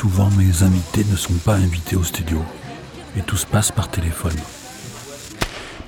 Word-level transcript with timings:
souvent 0.00 0.30
mes 0.30 0.62
invités 0.62 1.04
ne 1.10 1.14
sont 1.16 1.34
pas 1.44 1.56
invités 1.56 1.94
au 1.94 2.02
studio. 2.02 2.42
Et 3.18 3.20
tout 3.20 3.36
se 3.36 3.44
passe 3.44 3.70
par 3.70 3.90
téléphone. 3.90 4.36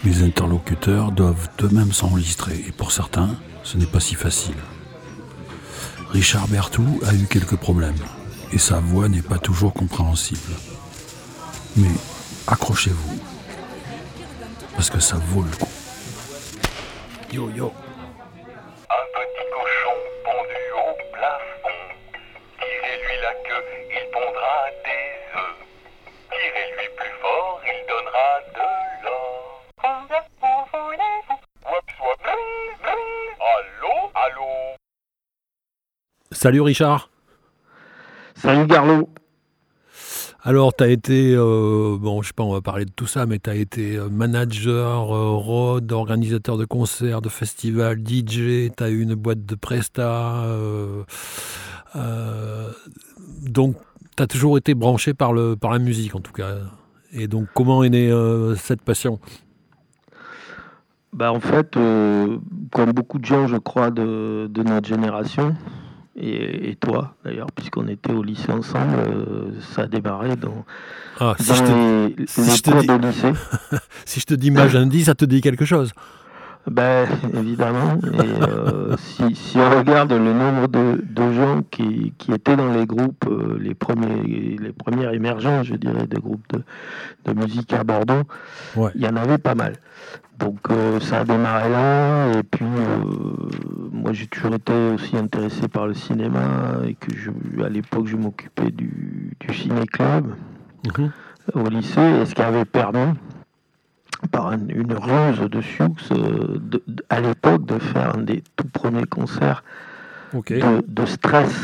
Mes 0.05 0.23
interlocuteurs 0.23 1.13
doivent 1.13 1.49
eux-mêmes 1.63 1.93
s'enregistrer. 1.93 2.63
Et 2.69 2.73
pour 2.73 2.93
certains, 2.93 3.31
ce 3.63 3.79
n'est 3.79 3.87
pas 3.87 4.01
si 4.01 4.15
facile. 4.15 4.61
Richard 6.11 6.47
Bertou 6.49 7.01
a 7.07 7.15
eu 7.15 7.27
quelques 7.27 7.57
problèmes. 7.57 8.05
Et 8.53 8.59
sa 8.59 8.81
voix 8.81 9.09
n'est 9.09 9.23
pas 9.23 9.39
toujours 9.39 9.73
compréhensible. 9.73 10.53
Mais 11.79 11.95
accrochez-vous. 12.49 13.19
Parce 14.77 14.91
que 14.91 15.01
ça 15.01 15.17
vaut 15.17 15.43
le 15.43 15.57
coup. 15.57 15.73
Yo 17.33 17.49
yo. 17.49 17.73
Salut 36.43 36.63
Richard. 36.63 37.09
Salut 38.35 38.67
Garlot. 38.67 39.09
Alors, 40.43 40.75
tu 40.75 40.83
as 40.83 40.89
été, 40.89 41.37
euh, 41.37 41.97
bon, 41.97 42.21
je 42.21 42.27
sais 42.27 42.33
pas, 42.35 42.43
on 42.43 42.53
va 42.53 42.61
parler 42.61 42.85
de 42.85 42.91
tout 42.91 43.07
ça, 43.07 43.27
mais 43.27 43.39
tu 43.39 43.49
as 43.49 43.55
été 43.55 43.95
euh, 43.95 44.09
manager, 44.09 45.15
euh, 45.15 45.37
road, 45.37 45.93
organisateur 45.93 46.57
de 46.57 46.65
concerts, 46.65 47.23
de 47.23 47.29
festivals, 47.29 48.01
DJ, 48.05 48.73
tu 48.77 48.83
as 48.83 48.91
eu 48.91 49.03
une 49.03 49.15
boîte 49.15 49.47
de 49.47 49.55
Presta. 49.55 50.43
euh, 50.43 51.05
donc, 53.43 53.77
tu 54.17 54.23
as 54.25 54.27
toujours 54.27 54.59
été 54.59 54.75
branché 54.75 55.15
par, 55.15 55.33
le, 55.33 55.55
par 55.55 55.71
la 55.71 55.79
musique, 55.79 56.17
en 56.17 56.21
tout 56.21 56.33
cas. 56.33 56.57
Et 57.13 57.29
donc, 57.29 57.47
comment 57.55 57.85
est 57.85 57.91
née 57.91 58.13
cette 58.57 58.83
passion? 58.83 59.21
Bah 61.13 61.31
en 61.31 61.39
fait, 61.39 61.75
comme 62.73 62.91
beaucoup 62.93 63.21
de 63.21 63.27
gens, 63.27 63.47
je 63.47 63.59
crois, 63.59 63.93
de, 63.93 64.49
de 64.51 64.63
notre 64.65 64.89
génération, 64.89 65.55
et, 66.17 66.71
et 66.71 66.75
toi 66.77 67.15
d'ailleurs, 67.25 67.49
puisqu'on 67.55 67.89
était 67.89 68.13
au 68.13 68.23
lycée 68.23 68.53
ensemble, 68.53 68.95
euh, 68.97 69.51
ça 69.61 69.83
a 69.83 69.87
démarré 69.87 70.37
dans, 70.37 70.65
ah, 71.21 71.35
si, 71.41 71.49
dans 71.49 71.55
je 71.55 71.63
te, 71.63 72.21
les, 72.21 72.27
si 72.27 72.41
les 72.43 72.51
je 72.57 72.63
te 72.63 72.71
cours 72.71 72.81
dis- 72.81 72.87
de 72.87 72.95
lycée. 73.07 73.33
si 74.05 74.21
je 74.21 74.27
te 74.27 74.35
dis 74.35 75.05
ça 75.05 75.15
te 75.15 75.25
dit 75.25 75.41
quelque 75.41 75.65
chose? 75.65 75.93
Ben, 76.71 77.09
évidemment. 77.35 77.99
Et 78.05 78.43
euh, 78.43 78.95
si, 78.97 79.35
si 79.35 79.59
on 79.59 79.69
regarde 79.79 80.13
le 80.13 80.33
nombre 80.33 80.69
de, 80.69 81.03
de 81.05 81.33
gens 81.33 81.63
qui, 81.69 82.15
qui 82.19 82.33
étaient 82.33 82.55
dans 82.55 82.73
les 82.73 82.87
groupes, 82.87 83.25
euh, 83.29 83.59
les, 83.61 83.75
premiers, 83.75 84.57
les 84.61 84.73
premiers 84.73 85.13
émergents, 85.13 85.65
je 85.65 85.75
dirais, 85.75 86.07
des 86.07 86.21
groupes 86.21 86.45
de, 86.53 86.63
de 87.33 87.37
musique 87.37 87.73
à 87.73 87.83
Bordeaux, 87.83 88.23
Ouais. 88.77 88.93
il 88.95 89.01
y 89.03 89.09
en 89.09 89.17
avait 89.17 89.39
pas 89.39 89.57
mal. 89.57 89.73
Donc 90.43 90.59
euh, 90.71 90.99
ça 90.99 91.21
a 91.21 91.25
démarré 91.25 91.71
là, 91.71 92.37
et 92.39 92.43
puis 92.43 92.65
euh, 92.67 93.05
moi 93.93 94.13
j'ai 94.13 94.27
toujours 94.27 94.55
été 94.55 94.73
aussi 94.93 95.17
intéressé 95.17 95.69
par 95.69 95.87
le 95.87 95.95
cinéma, 95.95 96.79
et 96.85 96.95
que 96.95 97.15
je, 97.17 97.31
à 97.65 97.69
l'époque 97.69 98.07
je 98.09 98.17
m'occupais 98.17 98.71
du, 98.73 99.37
du 99.39 99.55
ciné-club 99.55 100.35
Mhm. 100.85 101.11
au 101.55 101.69
lycée, 101.69 102.01
et 102.01 102.27
ce 102.27 102.35
qui 102.35 102.43
avait 102.43 102.65
permis, 102.65 103.15
par 104.33 104.49
un- 104.49 104.67
une 104.69 104.95
ruse 104.95 105.39
de 105.49 105.61
Sioux, 105.61 105.95
euh, 106.11 106.59
de- 106.59 106.83
de- 106.89 107.05
à 107.09 107.21
l'époque, 107.21 107.65
de 107.67 107.79
faire 107.79 108.17
un 108.17 108.23
des 108.23 108.43
tout 108.57 108.67
premiers 108.73 109.07
concerts 109.07 109.63
de, 110.61 110.85
de 110.89 111.07
Stress, 111.07 111.55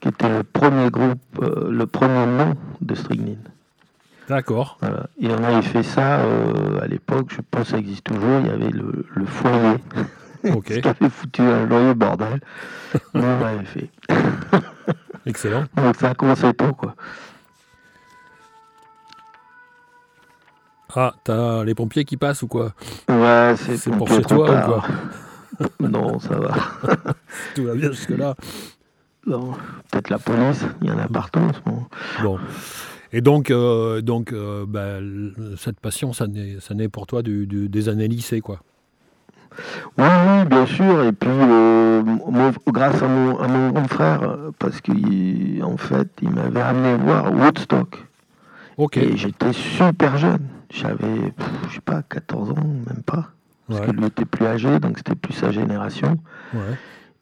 qui 0.00 0.08
était 0.08 0.28
le 0.38 0.42
premier 0.42 0.88
groupe, 0.90 1.20
le 1.68 1.84
premier 1.86 2.24
nom 2.26 2.54
de 2.80 2.94
Strychnine. 2.94 3.44
D'accord. 4.28 4.78
Voilà. 4.80 5.06
Et 5.20 5.28
on 5.28 5.42
avait 5.42 5.62
fait 5.62 5.82
ça 5.82 6.20
euh, 6.20 6.80
à 6.80 6.86
l'époque, 6.86 7.26
je 7.30 7.40
pense 7.50 7.64
que 7.64 7.70
ça 7.70 7.78
existe 7.78 8.04
toujours, 8.04 8.40
il 8.40 8.46
y 8.46 8.50
avait 8.50 8.70
le, 8.70 9.04
le 9.14 9.24
foyer, 9.26 9.76
Ok. 10.54 10.66
qui 10.80 10.88
avait 10.88 11.10
foutu 11.10 11.42
un 11.42 11.68
joyeux 11.68 11.94
bordel. 11.94 12.40
On 13.14 13.20
l'avait 13.20 13.64
fait. 13.64 13.90
Excellent. 15.26 15.64
Donc 15.76 15.96
ça 15.96 16.10
a 16.10 16.14
commencé 16.14 16.52
tôt, 16.54 16.72
quoi. 16.72 16.94
Ah, 20.94 21.14
t'as 21.24 21.64
les 21.64 21.74
pompiers 21.74 22.04
qui 22.04 22.16
passent 22.18 22.42
ou 22.42 22.48
quoi? 22.48 22.72
Ouais, 23.08 23.54
c'est 23.56 23.76
C'est 23.78 23.90
pour 23.90 24.08
chez 24.08 24.20
toi 24.22 24.50
ou 24.50 24.64
quoi? 24.64 24.84
Non, 25.80 26.18
ça 26.18 26.38
va. 26.38 26.54
Tout 27.54 27.64
va 27.64 27.74
bien 27.74 27.90
jusque-là. 27.92 28.34
Non, 29.26 29.52
peut-être 29.90 30.10
la 30.10 30.18
police, 30.18 30.64
il 30.82 30.88
y 30.88 30.90
en 30.90 30.98
a 30.98 31.06
partout 31.08 31.38
en 31.38 31.52
ce 31.52 31.60
moment. 31.64 31.88
Bon. 32.22 32.38
Et 33.12 33.20
donc, 33.20 33.50
euh, 33.50 34.00
donc 34.00 34.32
euh, 34.32 34.64
bah, 34.66 34.98
l- 34.98 35.32
cette 35.58 35.78
passion, 35.80 36.12
ça 36.12 36.26
naît, 36.26 36.88
pour 36.88 37.06
toi 37.06 37.22
du- 37.22 37.46
du- 37.46 37.68
des 37.68 37.88
années 37.88 38.08
lycée, 38.08 38.40
quoi. 38.40 38.60
Oui, 39.98 40.04
oui, 40.06 40.44
bien 40.48 40.64
sûr. 40.64 41.02
Et 41.04 41.12
puis, 41.12 41.28
euh, 41.30 42.02
grâce 42.68 43.02
à 43.02 43.08
mon, 43.08 43.38
à 43.38 43.48
mon 43.48 43.70
grand 43.70 43.86
frère, 43.88 44.36
parce 44.58 44.80
qu'en 44.80 45.76
fait, 45.76 46.08
il 46.22 46.30
m'avait 46.30 46.60
amené 46.62 46.96
voir 46.96 47.30
Woodstock. 47.34 48.06
Ok. 48.78 48.96
Et 48.96 49.16
j'étais 49.18 49.52
super 49.52 50.16
jeune. 50.16 50.48
J'avais, 50.70 51.34
je 51.68 51.74
sais 51.74 51.80
pas, 51.82 52.02
14 52.08 52.50
ans, 52.52 52.54
même 52.86 53.02
pas. 53.04 53.28
Parce 53.68 53.80
Ouais, 53.80 53.86
que 53.86 53.92
lui 53.92 54.06
était 54.06 54.24
plus 54.24 54.46
âgé, 54.46 54.80
donc 54.80 54.96
c'était 54.96 55.14
plus 55.14 55.34
sa 55.34 55.50
génération. 55.52 56.16
ouais. 56.54 56.60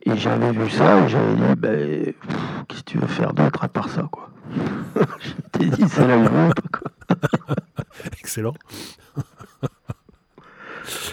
Et 0.06 0.16
j'avais 0.16 0.52
vu 0.52 0.70
ça 0.70 1.04
et 1.04 1.08
j'avais 1.08 1.34
dit, 1.34 1.54
ben, 1.58 2.12
qu'est-ce 2.68 2.80
que 2.84 2.90
tu 2.92 2.98
veux 2.98 3.06
faire 3.08 3.34
d'autre 3.34 3.62
à 3.64 3.68
part 3.68 3.88
ça, 3.90 4.08
quoi 4.10 4.30
Je 5.20 5.30
t'ai 5.58 5.66
dit, 5.66 5.84
c'est 5.88 6.06
la 6.06 6.16
quoi. 6.26 6.48
Excellent. 8.20 8.54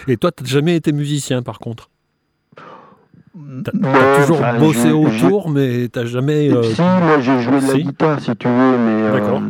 Et 0.06 0.16
toi, 0.16 0.32
t'as 0.32 0.44
jamais 0.44 0.76
été 0.76 0.92
musicien, 0.92 1.42
par 1.42 1.58
contre? 1.58 1.90
T'as 3.64 3.70
t'as 3.72 4.20
toujours 4.22 4.38
enfin, 4.38 4.58
bossé 4.58 4.90
autour, 4.90 5.48
mais 5.50 5.88
t'as 5.88 6.04
jamais. 6.04 6.50
euh, 6.52 6.62
Si, 6.64 6.80
moi 6.80 7.20
j'ai 7.20 7.40
joué 7.40 7.60
de 7.60 7.66
la 7.66 7.72
si. 7.72 7.82
guitare 7.84 8.20
si 8.20 8.34
tu 8.36 8.48
veux, 8.48 8.78
mais 8.78 9.02
euh, 9.02 9.12
D'accord. 9.12 9.42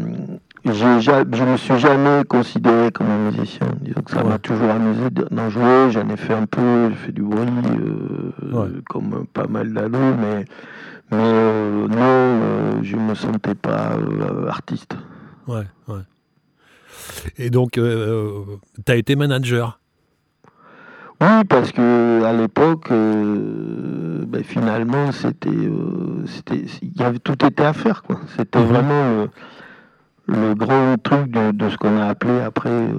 ja- 1.00 1.24
je 1.32 1.44
me 1.44 1.56
suis 1.56 1.78
jamais 1.78 2.22
considéré 2.28 2.90
comme 2.92 3.06
un 3.10 3.30
musicien. 3.30 3.68
Disons 3.80 4.02
que 4.02 4.10
ça 4.10 4.22
Ouais. 4.22 4.28
m'a 4.30 4.38
toujours 4.38 4.70
amusé 4.70 5.10
de- 5.10 5.26
d'en 5.30 5.48
jouer, 5.48 5.90
j'en 5.90 6.08
ai 6.10 6.16
fait 6.16 6.34
un 6.34 6.46
peu, 6.46 6.90
j'ai 6.90 6.96
fait 6.96 7.12
du 7.12 7.22
bruit, 7.22 7.48
euh, 7.48 8.32
Ouais. 8.52 8.68
comme 8.90 9.14
euh, 9.14 9.24
pas 9.32 9.46
mal 9.46 9.72
d'ados, 9.72 10.14
mais, 10.20 10.44
mais 11.10 11.18
euh, 11.20 11.88
non, 11.88 11.96
euh, 12.00 12.82
je 12.82 12.96
me 12.96 13.14
sentais 13.14 13.54
pas 13.54 13.92
euh, 13.96 14.48
artiste. 14.48 14.94
Ouais, 15.46 15.66
ouais. 15.88 16.00
Et 17.38 17.50
donc, 17.50 17.78
euh, 17.78 18.44
t'as 18.84 18.96
été 18.96 19.16
manager? 19.16 19.80
Oui, 21.20 21.44
parce 21.48 21.72
que 21.72 22.22
à 22.24 22.32
l'époque, 22.32 22.90
euh, 22.92 24.24
ben, 24.26 24.44
finalement, 24.44 25.10
c'était, 25.10 25.48
euh, 25.48 26.24
c'était, 26.26 26.64
il 26.82 26.96
y 26.96 27.02
avait 27.02 27.18
tout 27.18 27.44
était 27.44 27.64
à 27.64 27.72
faire, 27.72 28.02
quoi. 28.02 28.20
C'était 28.36 28.60
Mhm. 28.60 28.66
vraiment 28.66 29.26
le 30.30 30.54
grand 30.54 30.96
truc 31.02 31.30
de, 31.30 31.52
de 31.52 31.70
ce 31.70 31.78
qu'on 31.78 31.96
a 31.98 32.04
appelé 32.06 32.38
après 32.40 32.68
euh, 32.68 32.92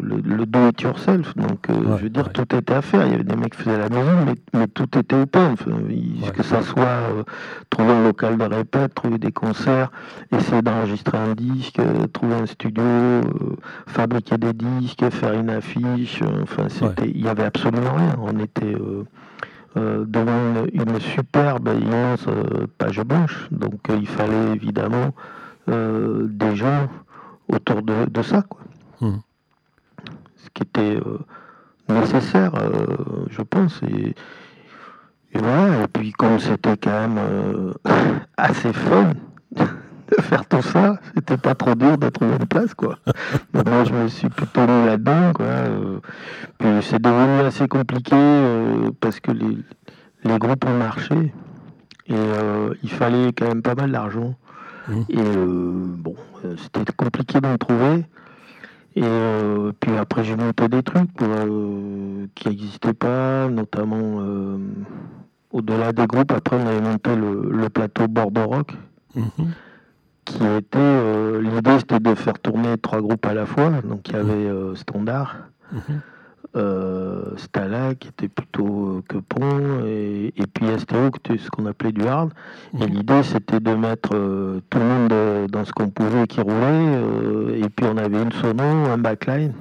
le, 0.00 0.16
le 0.24 0.46
do 0.46 0.68
it 0.68 0.80
yourself. 0.80 1.34
Donc, 1.36 1.68
euh, 1.68 1.74
Ouais, 1.74 1.98
je 1.98 2.02
veux 2.04 2.08
dire, 2.10 2.26
ouais. 2.26 2.32
tout 2.32 2.42
était 2.54 2.72
à 2.72 2.80
faire. 2.82 3.04
Il 3.06 3.10
y 3.10 3.14
avait 3.14 3.24
des 3.24 3.34
mecs 3.34 3.56
qui 3.56 3.62
faisaient 3.62 3.78
la 3.78 3.88
musique, 3.88 4.24
mais, 4.54 4.58
mais 4.60 4.66
tout 4.68 4.86
était 4.96 5.16
open. 5.16 5.52
Enfin, 5.54 5.70
il- 5.90 6.22
Ouais. 6.22 6.30
Que 6.30 6.44
ça 6.44 6.62
soit 6.62 6.82
euh, 6.84 7.24
trouver 7.68 7.90
un 7.92 8.04
local 8.04 8.38
de 8.38 8.44
répète, 8.44 8.94
trouver 8.94 9.18
des 9.18 9.32
concerts, 9.32 9.90
essayer 10.30 10.62
d'enregistrer 10.62 11.18
un 11.18 11.34
disque, 11.34 11.80
trouver 12.12 12.34
un 12.36 12.46
studio, 12.46 12.84
fabriquer 13.88 14.38
des 14.38 14.52
disques, 14.52 15.10
faire 15.10 15.32
une 15.34 15.50
affiche. 15.50 16.22
enfin, 16.42 16.68
c'était, 16.68 17.10
il 17.10 17.22
y 17.22 17.28
avait 17.28 17.44
absolument 17.44 17.94
rien. 17.96 18.16
On 18.22 18.38
était 18.38 18.76
devant 19.74 20.66
une, 20.72 20.80
une 20.92 21.00
superbe 21.00 21.70
immense 21.80 22.26
page 22.78 23.00
blanche. 23.02 23.48
Donc, 23.50 23.80
il 23.90 24.06
fallait 24.06 24.52
évidemment 24.54 25.12
euh, 25.68 26.26
des 26.28 26.56
gens 26.56 26.88
autour 27.48 27.82
de, 27.82 28.06
de 28.06 28.22
ça, 28.22 28.42
quoi. 28.42 28.60
Mhm. 29.00 29.20
Ce 30.36 30.50
qui 30.52 30.62
était 30.64 30.96
euh, 30.96 31.18
nécessaire, 31.88 32.52
euh, 32.56 33.26
je 33.30 33.42
pense. 33.42 33.80
Et, 33.84 34.14
et 35.32 35.38
voilà. 35.38 35.84
Et 35.84 35.86
puis, 35.86 36.10
comme 36.12 36.40
c'était 36.40 36.76
quand 36.76 37.08
même 37.08 37.72
assez 38.36 38.72
fun 38.72 39.12
de 39.52 40.20
faire 40.20 40.44
tout 40.46 40.62
ça, 40.62 40.98
c'était 41.14 41.36
pas 41.36 41.54
trop 41.54 41.76
dur 41.76 41.96
de 41.96 42.08
trouver 42.08 42.34
une 42.40 42.46
place, 42.46 42.74
quoi. 42.74 42.98
Donc, 43.54 43.68
moi, 43.68 43.84
je 43.84 43.92
me 43.92 44.08
suis 44.08 44.28
plutôt 44.30 44.62
mis 44.62 44.86
là-dedans, 44.86 45.32
quoi. 45.32 45.46
puis 46.58 46.68
c'est 46.82 47.00
devenu 47.00 47.46
assez 47.46 47.68
compliqué 47.68 48.16
parce 49.00 49.20
que 49.20 49.30
les, 49.30 49.58
les 50.24 50.38
groupes 50.40 50.64
ont 50.64 50.76
marché 50.76 51.32
et 52.08 52.14
il 52.82 52.90
fallait 52.90 53.32
quand 53.32 53.46
même 53.46 53.62
pas 53.62 53.76
mal 53.76 53.92
d'argent. 53.92 54.34
Mhm. 54.88 55.04
Et 55.08 55.18
euh, 55.18 55.72
bon, 55.86 56.14
euh, 56.44 56.56
c'était 56.56 56.90
compliqué 56.96 57.40
d'en 57.40 57.56
trouver. 57.58 58.04
Et 58.94 59.02
euh, 59.04 59.72
puis 59.80 59.92
après, 59.96 60.22
j'ai 60.24 60.36
monté 60.36 60.68
des 60.68 60.82
trucs 60.82 61.08
euh, 61.22 62.26
qui 62.34 62.48
n'existaient 62.48 62.92
pas, 62.92 63.48
notamment 63.48 64.20
euh, 64.20 64.58
au-delà 65.50 65.92
des 65.92 66.06
groupes, 66.06 66.32
après, 66.32 66.56
on 66.56 66.66
avait 66.66 66.80
monté 66.80 67.14
le, 67.16 67.48
le 67.50 67.68
plateau 67.70 68.06
Bordeaux 68.08 68.46
Rock, 68.46 68.72
Mhm. 69.14 69.52
qui 70.24 70.44
était. 70.44 71.40
L'idée, 71.40 71.78
c'était 71.78 72.00
de 72.00 72.14
faire 72.14 72.38
tourner 72.38 72.76
trois 72.78 73.00
groupes 73.00 73.24
à 73.26 73.34
la 73.34 73.46
fois. 73.46 73.70
Donc, 73.82 74.08
il 74.08 74.12
y 74.14 74.16
avait 74.16 74.32
euh, 74.32 74.74
Standard, 74.74 75.36
Mhm. 75.72 76.00
Euh, 76.56 77.36
Stala, 77.36 77.94
qui 77.94 78.08
était 78.08 78.28
plutôt 78.28 78.88
euh, 78.88 79.02
que 79.08 79.18
Pont, 79.18 79.84
et, 79.86 80.32
et 80.36 80.46
puis 80.46 80.66
STO, 80.78 81.10
qui 81.10 81.32
était 81.32 81.42
ce 81.42 81.50
qu'on 81.50 81.66
appelait 81.66 81.92
du 81.92 82.02
hard. 82.02 82.32
Et 82.80 82.86
l'idée, 82.86 83.22
c'était 83.22 83.60
de 83.60 83.74
mettre 83.74 84.10
euh, 84.14 84.60
tout 84.70 84.78
le 84.78 84.84
monde 84.84 85.50
dans 85.50 85.64
ce 85.64 85.72
qu'on 85.72 85.88
pouvait 85.88 86.26
qui 86.26 86.40
roulait, 86.40 86.54
euh, 86.60 87.62
et 87.64 87.68
puis 87.68 87.86
on 87.86 87.96
avait 87.96 88.22
une 88.22 88.32
sono, 88.32 88.62
un 88.62 88.98
backline, 88.98 89.52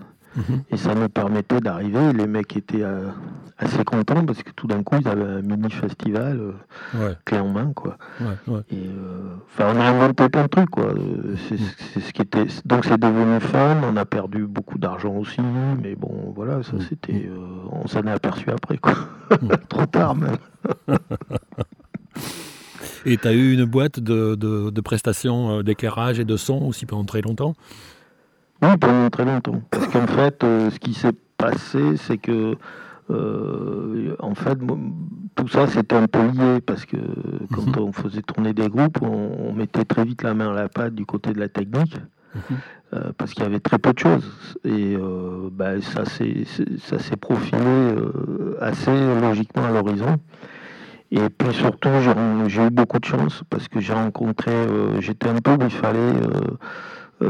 Et 0.70 0.78
ça 0.78 0.96
nous 0.96 1.10
permettait 1.10 1.60
d'arriver. 1.60 2.14
Les 2.14 2.26
mecs 2.28 2.56
étaient 2.56 2.84
euh, 2.84 3.10
assez 3.58 3.84
contents 3.84 4.26
parce 4.26 4.42
que 4.44 4.52
tout 4.52 4.66
d'un 4.68 4.82
coup, 4.82 4.96
ils 5.02 5.08
avaient 5.08 5.24
un 5.24 5.42
mini 5.42 5.70
festival 5.70 6.40
euh, 6.40 6.54
Ouais, 6.94 7.18
clé 7.26 7.40
en 7.40 7.50
main, 7.50 7.74
quoi. 7.76 7.98
ouais, 8.22 8.54
ouais. 8.54 8.62
Et 8.72 8.76
euh, 8.88 9.36
enfin, 9.48 9.74
on 9.76 9.80
a 9.80 9.84
inventé 9.86 10.30
plein 10.30 10.44
de 10.44 10.48
trucs, 10.48 10.70
quoi. 10.70 10.94
C'est 11.50 11.58
c'est 11.94 12.00
ce 12.00 12.14
qui 12.14 12.22
était. 12.22 12.46
Donc 12.66 12.86
c'est 12.86 12.98
devenu 13.00 13.40
fun. 13.42 13.82
On 13.84 13.98
a 13.98 14.06
perdu 14.06 14.46
beaucoup 14.48 14.78
d'argent 14.78 15.14
aussi, 15.16 15.42
mais 15.82 15.96
bon, 15.96 16.32
voilà, 16.36 16.64
ça 16.64 16.78
Mm. 16.78 16.82
c'était. 16.88 17.30
on 17.72 17.88
s'en 17.88 18.04
est 18.04 18.12
aperçu 18.12 18.50
après, 18.50 18.78
quoi. 18.78 18.94
Mm. 19.42 19.48
Trop 19.70 19.86
tard 19.86 20.16
même. 20.16 20.38
Et 23.06 23.18
tu 23.18 23.28
as 23.28 23.34
eu 23.34 23.54
une 23.54 23.66
boîte 23.66 24.00
de, 24.00 24.36
de, 24.36 24.70
de 24.70 24.82
prestations 24.82 25.64
d'éclairage 25.64 26.20
et 26.20 26.26
de 26.26 26.38
son 26.38 26.62
aussi 26.66 26.86
pendant 26.86 27.04
très 27.04 27.22
longtemps? 27.22 27.54
Oui, 28.62 28.78
pendant 28.80 29.10
très 29.10 29.26
longtemps. 29.26 29.62
Parce 29.72 29.88
qu'en 29.88 30.08
fait, 30.08 30.44
euh, 30.44 30.70
ce 30.70 30.80
qui 30.80 30.94
s'est 30.94 31.14
passé, 31.38 31.98
c'est 31.98 32.18
que. 32.18 32.56
euh, 33.10 34.16
en 34.20 34.36
fait, 34.36 34.58
tout 35.36 35.48
ça 35.50 35.68
c'était 35.68 35.96
un 35.96 36.08
peu 36.08 36.22
lié 36.22 36.62
parce 36.66 36.86
que 36.86 36.96
quand 37.54 37.66
Mhm. 37.78 37.88
on 37.88 37.92
faisait 37.92 38.22
tourner 38.22 38.54
des 38.54 38.70
groupes, 38.70 39.00
on, 39.02 39.32
on 39.50 39.54
mettait 39.54 39.84
très 39.84 40.06
vite 40.06 40.24
la 40.24 40.34
main 40.34 40.52
à 40.52 40.54
la 40.54 40.70
pâte 40.70 40.96
du 40.96 41.06
côté 41.06 41.34
de 41.34 41.40
la 41.40 41.50
technique. 41.50 41.98
Mhm. 42.36 42.42
Euh, 42.94 43.12
parce 43.18 43.34
qu'il 43.34 43.44
y 43.44 43.46
avait 43.46 43.60
très 43.62 43.80
peu 43.80 43.94
de 43.94 44.00
choses. 44.00 44.30
Et 44.66 44.96
euh, 44.98 45.50
bah, 45.52 45.80
ça 45.82 46.04
s'est 46.06 47.16
profilé 47.20 47.96
assez 48.62 48.92
logiquement 49.22 49.64
à 49.66 49.72
l'horizon. 49.72 50.18
Et 51.12 51.30
puis 51.30 51.54
surtout, 51.54 51.90
j'ai 52.48 52.64
eu 52.66 52.70
beaucoup 52.70 53.00
de 53.00 53.06
chance 53.06 53.44
parce 53.50 53.68
que 53.68 53.80
j'ai 53.82 53.94
rencontré, 53.94 54.52
j'étais 55.00 55.28
un 55.30 55.36
peu 55.36 55.52
où 55.52 55.58
il 55.64 55.70
fallait, 55.70 56.14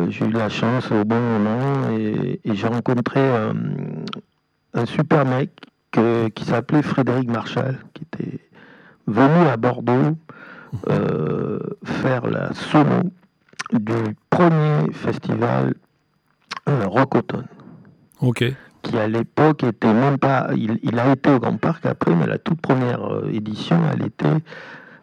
j'ai 0.09 0.25
eu 0.25 0.31
la 0.31 0.49
chance 0.49 0.91
au 0.91 1.03
bon 1.03 1.19
moment 1.19 1.89
et, 1.97 2.39
et 2.43 2.55
j'ai 2.55 2.67
rencontré 2.67 3.19
euh, 3.19 3.53
un 4.73 4.85
super 4.85 5.25
mec 5.25 5.49
que- 5.91 6.29
qui 6.29 6.45
s'appelait 6.45 6.81
Frédéric 6.81 7.29
Marchal, 7.29 7.77
qui 7.93 8.03
était 8.03 8.39
venu 9.07 9.47
à 9.47 9.57
Bordeaux 9.57 10.15
euh, 10.89 11.59
faire 11.83 12.27
la 12.27 12.53
solo 12.53 13.11
du 13.73 14.15
premier 14.29 14.91
festival 14.93 15.73
euh, 16.69 16.85
Rock 16.87 17.15
Automne, 17.15 17.47
Ok. 18.21 18.45
qui 18.81 18.97
à 18.97 19.07
l'époque 19.07 19.63
était 19.63 19.93
même 19.93 20.17
pas. 20.17 20.49
Il, 20.55 20.79
il 20.83 20.97
a 20.99 21.11
été 21.11 21.29
au 21.31 21.39
Grand 21.39 21.57
Parc 21.57 21.85
après, 21.85 22.15
mais 22.15 22.27
la 22.27 22.37
toute 22.37 22.61
première 22.61 23.03
euh, 23.05 23.29
édition, 23.31 23.79
elle 23.93 24.05
était 24.05 24.43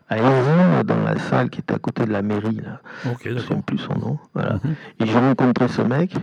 à 0.09 0.17
Ézine, 0.19 0.83
dans 0.87 1.03
la 1.05 1.19
salle 1.19 1.51
qui 1.51 1.61
était 1.61 1.75
à 1.75 1.79
côté 1.79 2.05
de 2.07 2.13
la 2.13 2.23
mairie, 2.23 2.61
là. 2.65 2.81
Ok, 3.11 3.23
Je 3.25 3.55
ne 3.55 3.61
plus 3.63 3.79
son 3.79 3.95
nom. 3.99 4.19
Voilà. 4.35 4.55
Mhm. 4.65 4.75
Et 5.01 5.07
j'ai 5.07 5.19
rencontré 5.19 5.69
ce 5.69 5.83
mec, 5.83 6.15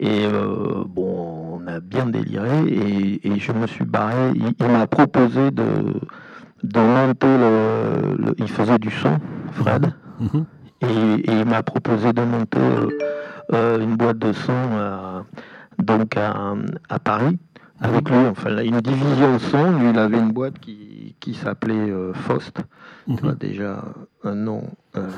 et 0.00 0.26
euh, 0.26 0.84
bon, 0.86 1.60
on 1.62 1.66
a 1.68 1.80
bien 1.80 2.06
déliré, 2.06 2.64
et, 2.66 3.28
et 3.28 3.38
je 3.38 3.52
me 3.52 3.66
suis 3.66 3.84
barré. 3.84 4.32
Il, 4.34 4.52
il 4.58 4.68
m'a 4.68 4.86
proposé 4.86 5.50
de, 5.50 5.64
de 6.64 6.80
monter 6.80 7.26
le, 7.26 8.16
le- 8.26 8.34
Il 8.38 8.48
faisait 8.48 8.78
du 8.78 8.90
son, 8.90 9.18
Fred. 9.52 9.92
Mhm. 10.20 10.44
Et, 10.80 10.86
et 11.30 11.32
il 11.40 11.44
m'a 11.44 11.62
proposé 11.62 12.12
de 12.12 12.22
monter 12.22 12.58
euh, 12.58 12.88
euh, 13.52 13.80
une 13.80 13.96
boîte 13.96 14.18
de 14.18 14.32
son 14.32 14.52
à, 14.52 15.24
donc 15.78 16.16
à, 16.16 16.54
à 16.88 16.98
Paris 16.98 17.38
avec 17.80 18.08
lui. 18.08 18.16
Enfin, 18.16 18.50
là, 18.50 18.62
une 18.62 18.80
division 18.80 19.38
son. 19.38 19.78
Lui, 19.78 19.90
il 19.90 19.98
avait 19.98 20.18
une 20.18 20.32
boîte 20.32 20.58
qui, 20.58 21.14
qui 21.20 21.34
s'appelait 21.34 21.90
euh, 21.90 22.12
Faust. 22.12 22.58
Vois, 23.06 23.32
Mhm. 23.32 23.38
déjà 23.38 23.82
un 24.24 24.34
nom 24.34 24.64
euh, 24.96 25.08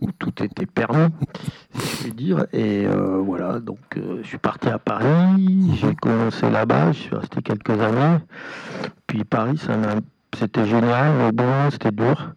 où 0.00 0.10
tout 0.18 0.32
était 0.42 0.66
permis, 0.66 1.12
si 1.74 1.96
je 1.96 2.02
puis 2.02 2.12
dire. 2.12 2.46
Et 2.52 2.86
euh, 2.86 3.18
voilà, 3.24 3.60
donc 3.60 3.78
je 3.96 4.26
suis 4.26 4.38
parti 4.38 4.68
à 4.68 4.78
Paris. 4.78 5.70
J'ai 5.80 5.94
commencé 5.94 6.50
là-bas. 6.50 6.92
Je 6.92 6.98
suis 6.98 7.14
resté 7.14 7.40
quelques 7.42 7.70
années. 7.80 8.18
Puis 9.06 9.24
Paris, 9.24 9.60
c'était 10.36 10.64
génial, 10.66 11.12
mais 11.18 11.32
bon, 11.32 11.70
c'était 11.70 11.92
dur. 11.92 12.34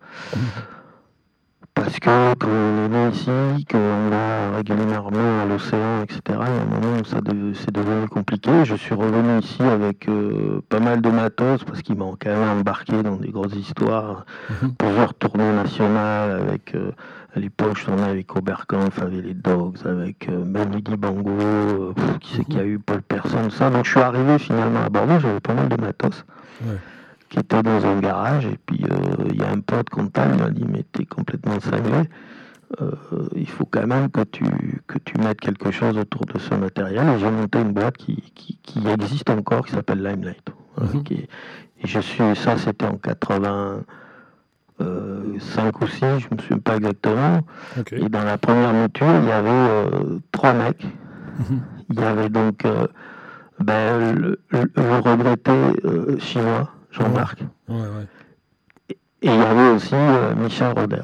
Parce 1.75 1.99
que 1.99 2.05
quand 2.05 2.47
on 2.47 2.85
est 2.85 2.87
né 2.87 3.09
ici, 3.13 3.65
qu'on 3.69 4.09
va 4.09 4.55
régulièrement 4.55 5.41
à 5.41 5.45
l'océan, 5.45 6.01
etc., 6.03 6.19
il 6.27 6.33
y 6.33 6.37
a 6.37 6.61
un 6.61 6.65
moment 6.65 7.01
où 7.01 7.05
ça 7.05 7.19
dev- 7.21 7.53
c'est 7.53 7.71
devenu 7.71 8.07
compliqué. 8.07 8.63
Je 8.63 8.75
suis 8.75 8.95
revenu 8.95 9.39
ici 9.39 9.61
avec 9.61 10.07
euh, 10.07 10.61
pas 10.69 10.79
mal 10.79 11.01
de 11.01 11.09
matos 11.09 11.63
parce 11.65 11.81
qu'ils 11.81 11.97
m'ont 11.97 12.15
quand 12.19 12.29
même 12.29 12.59
embarqué 12.59 13.03
dans 13.03 13.17
des 13.17 13.29
grosses 13.29 13.55
histoires, 13.55 14.25
Mhm. 14.49 14.73
plusieurs 14.77 15.13
tournées 15.15 15.51
nationales 15.53 16.31
avec. 16.47 16.75
euh, 16.75 16.91
à 17.35 17.39
l'époque, 17.41 17.77
je 17.77 17.83
tournais 17.83 18.03
avec 18.09 18.33
Oberkampf, 18.33 19.01
avec 19.01 19.21
les 19.25 19.33
Dogs, 19.33 19.75
avec 19.83 20.29
euh, 20.29 20.45
même 20.45 20.71
Lydie 20.71 20.95
Bango, 20.95 21.31
euh, 21.37 21.93
qui 22.21 22.37
c'est 22.37 22.45
qu'il 22.45 22.55
y 22.55 22.59
a 22.61 22.65
eu 22.65 22.79
Paul 22.79 23.01
Personne, 23.01 23.51
ça. 23.51 23.69
Donc 23.69 23.83
je 23.83 23.91
suis 23.91 23.99
arrivé 23.99 24.39
finalement 24.39 24.79
à 24.85 24.89
Bordeaux, 24.89 25.19
j'avais 25.19 25.41
pas 25.41 25.53
mal 25.53 25.67
de 25.67 25.75
matos 25.75 26.23
Ouais. 26.65 26.77
Qui 27.29 27.39
était 27.39 27.63
dans 27.63 27.83
un 27.85 27.99
garage 27.99 28.45
et 28.45 28.57
puis 28.65 28.83
euh, 28.89 29.25
il 29.29 29.35
y 29.37 29.43
a 29.43 29.51
un 29.51 29.59
pote 29.59 29.89
comptable 29.89 30.35
qui 30.35 30.41
m'a 30.43 30.49
dit 30.51 30.65
mais 30.69 30.83
t'es 30.91 31.05
complètement 31.05 31.59
cinglé. 31.59 32.03
Euh, 32.81 32.91
il 33.35 33.47
faut 33.47 33.65
quand 33.65 33.85
même 33.87 34.09
que 34.09 34.21
tu, 34.21 34.43
que 34.87 34.97
tu 34.99 35.17
mettes 35.19 35.39
quelque 35.39 35.71
chose 35.71 35.97
autour 35.97 36.25
de 36.25 36.37
ce 36.39 36.53
matériel. 36.55 37.07
Et 37.09 37.19
j'ai 37.19 37.29
monté 37.31 37.59
une 37.61 37.73
boîte 37.73 37.95
qui, 37.97 38.15
qui, 38.33 38.57
qui 38.63 38.87
existe 38.87 39.29
encore 39.29 39.65
qui 39.65 39.71
s'appelle 39.73 40.01
Limelight. 40.03 40.47
Voilà, 40.75 40.93
Mhm. 40.93 41.03
qui 41.03 41.13
est- 41.15 41.29
et 41.83 41.87
je 41.87 41.99
suis 41.99 42.35
ça 42.35 42.57
c'était 42.57 42.85
en 42.85 42.97
85 42.97 45.81
ou 45.81 45.87
6 45.87 45.99
je 46.19 46.27
me 46.35 46.39
souviens 46.41 46.59
pas 46.59 46.77
exactement. 46.77 47.39
Et 47.91 48.07
dans 48.09 48.23
la 48.23 48.37
première 48.37 48.73
mouture 48.73 49.07
il 49.21 49.27
y 49.27 49.31
avait 49.31 49.49
euh, 49.49 50.19
trois 50.31 50.53
mecs. 50.53 50.85
Mhm. 51.39 51.61
il 51.89 51.99
y 51.99 52.03
avait 52.03 52.29
donc 52.29 52.65
euh, 52.65 52.87
ben, 53.59 54.13
le, 54.15 54.39
le- 54.49 54.71
regretté 55.01 55.51
chinois 56.19 56.69
Jean-Marc 56.97 57.39
Ouais, 57.67 57.75
ouais. 57.75 58.07
et 58.89 58.97
il 59.27 59.35
y 59.35 59.43
avait 59.43 59.69
aussi 59.71 59.93
euh, 59.95 60.35
Michel 60.35 60.73
Roder, 60.77 61.01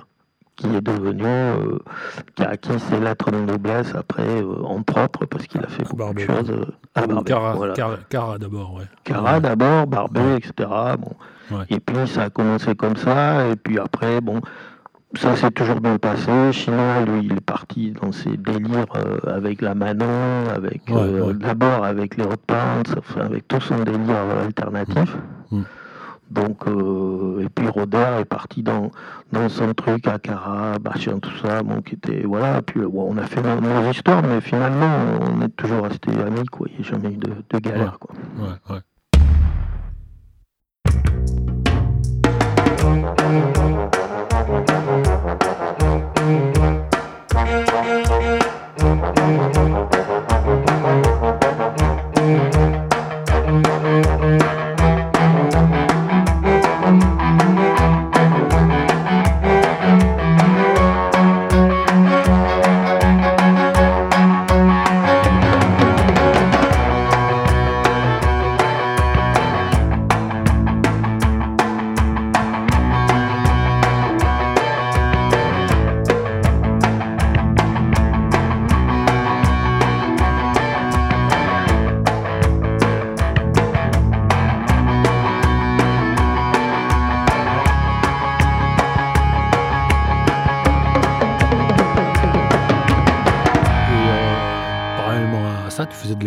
qui 0.55 0.67
est 0.67 0.81
devenu, 0.81 1.23
euh, 1.25 1.79
qui 2.35 2.43
a 2.43 2.49
acquis 2.49 2.79
ses 2.79 2.99
lettres 2.99 3.31
de 3.31 3.39
noblesse 3.39 3.93
après 3.95 4.41
euh, 4.41 4.63
en 4.63 4.81
propre, 4.83 5.25
parce 5.25 5.47
qu'il 5.47 5.61
a 5.63 5.67
fait 5.67 5.83
beaucoup 5.83 5.95
Barbet. 5.97 6.25
de 6.27 6.33
choses 6.33 6.51
à 6.95 7.07
Barbet. 7.07 7.31
Cara, 7.31 7.53
voilà. 7.53 7.73
Cara- 7.73 7.97
Cara 8.09 8.37
d'abord, 8.37 8.75
ouais. 8.75 8.83
Cara 9.03 9.39
d'abord, 9.39 9.87
Barbet, 9.87 10.37
etc. 10.37 10.69
Bon. 10.99 11.15
Et 11.69 11.79
puis 11.79 12.07
ça 12.07 12.23
a 12.23 12.29
commencé 12.29 12.75
comme 12.75 12.95
ça, 12.95 13.47
et 13.49 13.55
puis 13.57 13.77
après, 13.79 14.21
bon, 14.21 14.39
ça 15.15 15.35
s'est 15.35 15.51
toujours 15.51 15.81
bien 15.81 15.97
passé. 15.97 16.53
Chinois, 16.53 17.01
lui, 17.05 17.25
il 17.25 17.33
est 17.33 17.41
parti 17.45 17.91
dans 18.01 18.13
ses 18.13 18.37
délires 18.37 18.85
euh, 18.95 19.17
avec 19.35 19.61
la 19.61 19.75
Manon, 19.75 20.45
avec 20.55 20.83
Ouais, 20.89 20.95
euh, 21.01 21.25
ouais. 21.27 21.33
d'abord 21.33 21.83
avec 21.83 22.15
les 22.15 22.23
Hot 22.23 22.35
enfin, 22.97 23.21
avec 23.25 23.47
tout 23.49 23.59
son 23.59 23.79
délire 23.83 24.15
alternatif. 24.45 25.17
Mm. 25.51 25.61
Donc, 26.31 26.65
euh, 26.65 27.43
et 27.43 27.49
puis 27.49 27.67
Roder 27.67 28.19
est 28.21 28.25
parti 28.25 28.63
dans, 28.63 28.89
dans 29.33 29.49
son 29.49 29.73
truc, 29.73 30.07
Akara, 30.07 30.77
machin, 30.83 31.19
tout 31.19 31.37
ça, 31.45 31.61
bon, 31.61 31.81
qui 31.81 31.95
était, 31.95 32.23
voilà, 32.23 32.61
puis 32.61 32.79
euh, 32.79 32.87
bon, 32.87 33.13
on 33.13 33.17
a 33.17 33.23
fait 33.27 33.41
nos, 33.41 33.59
nos 33.59 33.91
histoires, 33.91 34.23
mais 34.23 34.39
finalement, 34.39 34.89
on 35.19 35.41
est 35.41 35.49
toujours 35.49 35.83
resté 35.83 36.11
amis, 36.11 36.45
quoi, 36.45 36.67
il 36.69 36.79
n'y 36.81 36.87
a 36.87 36.89
jamais 36.89 37.09
eu 37.09 37.17
de, 37.17 37.31
de 37.49 37.59
galère, 37.59 37.99
quoi. 37.99 38.15
Ouais, 38.37 38.75
ouais. 38.75 38.81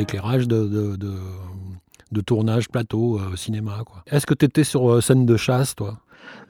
L'éclairage 0.09 0.47
de, 0.47 0.67
de, 0.67 0.97
de, 0.97 1.13
de 2.13 2.21
tournage, 2.21 2.69
plateau, 2.69 3.19
euh, 3.19 3.37
cinéma. 3.37 3.79
Est-ce 4.07 4.27
que 4.27 4.35
tu 4.35 4.45
étais 4.45 4.65
sur 4.65 4.91
euh, 4.91 5.01
scène 5.01 5.25
de 5.27 5.37
chasse, 5.37 5.75
toi? 5.75 5.99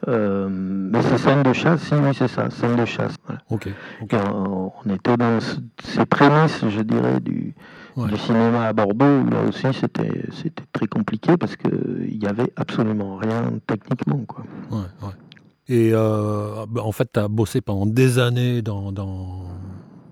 Euh, 0.09 0.49
mais 0.51 1.01
c'est 1.03 1.19
scène 1.19 1.43
de 1.43 1.53
chasse, 1.53 1.83
si, 1.83 1.95
oui, 1.95 2.11
c'est 2.15 2.29
ça, 2.29 2.51
scène 2.51 2.77
de 2.77 2.85
chasse. 2.85 3.15
voilà. 3.27 3.41
Ok. 3.51 3.69
ok. 4.03 4.13
Et 4.13 4.17
on, 4.33 4.73
on 4.85 4.91
était 4.95 5.17
dans 5.17 5.41
ce- 5.41 5.57
ces 5.83 6.05
prémices, 6.07 6.65
je 6.69 6.81
dirais, 6.83 7.21
du, 7.21 7.55
Ouais. 7.97 8.09
du 8.09 8.17
cinéma 8.17 8.67
à 8.67 8.73
Bordeaux. 8.73 9.21
où 9.23 9.31
Là 9.31 9.43
aussi, 9.49 9.67
c'était 9.81 10.11
c'était 10.33 10.65
très 10.73 10.89
compliqué 10.89 11.37
parce 11.37 11.55
qu'il 11.57 12.19
n'y 12.21 12.27
avait 12.27 12.53
absolument 12.57 13.17
rien 13.17 13.53
techniquement. 13.69 14.21
Quoi. 14.27 14.45
Ouais, 14.73 14.79
ouais. 15.03 15.15
Et 15.69 15.91
euh, 15.95 16.67
bah, 16.69 16.83
en 16.85 16.91
fait, 16.93 17.09
tu 17.13 17.21
as 17.21 17.29
bossé 17.29 17.61
pendant 17.61 17.87
des 17.87 18.19
années 18.19 18.63
dans, 18.63 18.91
dans- 18.91 19.45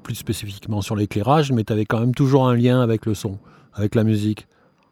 plus 0.02 0.14
spécifiquement 0.14 0.80
sur 0.82 0.96
l'éclairage, 0.96 1.52
mais 1.52 1.64
tu 1.64 1.72
avais 1.72 1.84
quand 1.86 2.00
même 2.00 2.14
toujours 2.14 2.48
un 2.48 2.54
lien 2.56 2.80
avec 2.80 3.06
le 3.06 3.14
son, 3.14 3.38
avec 3.74 3.94
la 3.94 4.04
musique. 4.04 4.46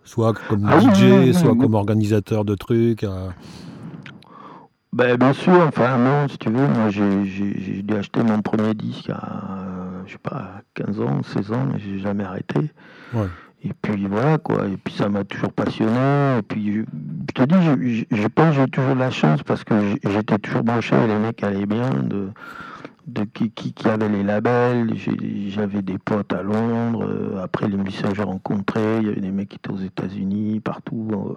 Soit 0.04 0.32
comme 0.48 0.66
Ah 0.68 0.80
DJ, 0.80 1.32
soit 1.32 1.54
comme 1.56 1.74
organisateur 1.74 2.44
de 2.44 2.54
trucs. 2.54 3.04
euh, 3.04 3.28
Ben, 4.92 5.16
bien 5.16 5.32
sûr, 5.32 5.52
enfin, 5.68 5.98
non, 5.98 6.26
si 6.28 6.36
tu 6.38 6.48
veux, 6.50 6.66
moi 6.66 6.88
j'ai 6.88 7.82
dû 7.82 7.94
acheter 7.94 8.22
mon 8.22 8.40
premier 8.42 8.74
disque 8.74 9.10
à, 9.10 9.58
euh, 9.60 10.02
je 10.06 10.12
sais 10.12 10.18
pas, 10.18 10.62
15 10.74 11.00
ans, 11.00 11.20
16 11.22 11.52
ans, 11.52 11.66
mais 11.72 11.78
j'ai 11.78 11.98
jamais 12.00 12.24
arrêté. 12.24 12.58
Ouais. 13.12 13.26
Et 13.62 13.72
puis 13.82 14.06
voilà, 14.08 14.38
quoi. 14.38 14.66
Et 14.66 14.76
puis 14.82 14.94
ça 14.94 15.08
m'a 15.10 15.22
toujours 15.22 15.52
passionné. 15.52 16.38
Et 16.38 16.42
puis, 16.42 16.72
je, 16.76 16.80
je 16.80 17.32
te 17.34 17.42
dis, 17.44 17.54
je, 17.62 18.14
je- 18.16 18.22
je 18.22 18.26
pense 18.28 18.56
que 18.56 18.62
j'ai 18.62 18.68
toujours 18.70 18.94
la 18.94 19.10
chance 19.10 19.42
parce 19.42 19.62
que 19.64 19.74
j'étais 20.08 20.38
toujours 20.38 20.62
branché, 20.64 20.96
les 21.06 21.18
mecs 21.18 21.42
allaient 21.44 21.66
bien, 21.66 21.90
de, 21.90 22.30
de 23.12 23.24
qui, 23.24 23.50
qui, 23.50 23.72
qui 23.72 23.88
avaient 23.88 24.08
les 24.08 24.22
labels. 24.22 24.92
J'avais 25.48 25.82
des 25.82 25.98
potes 25.98 26.32
à 26.32 26.42
Londres. 26.42 27.04
euh, 27.08 27.42
Après, 27.42 27.68
que 27.68 28.14
j'ai 28.14 28.22
rencontrés, 28.22 28.98
il 29.00 29.06
y 29.06 29.10
avait 29.10 29.20
des 29.20 29.30
mecs 29.30 29.48
qui 29.50 29.56
étaient 29.56 29.72
aux 29.72 29.78
États-Unis, 29.78 30.60
partout. 30.60 31.08
euh, 31.12 31.34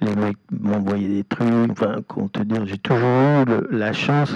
les 0.00 0.14
mecs 0.16 0.36
m'envoyaient 0.50 1.08
des 1.08 1.24
trucs. 1.24 1.70
Enfin, 1.70 1.96
comment 2.06 2.28
te 2.28 2.42
dire, 2.42 2.66
j'ai 2.66 2.78
toujours 2.78 2.98
eu 3.00 3.44
le- 3.46 3.68
la 3.70 3.92
chance 3.92 4.34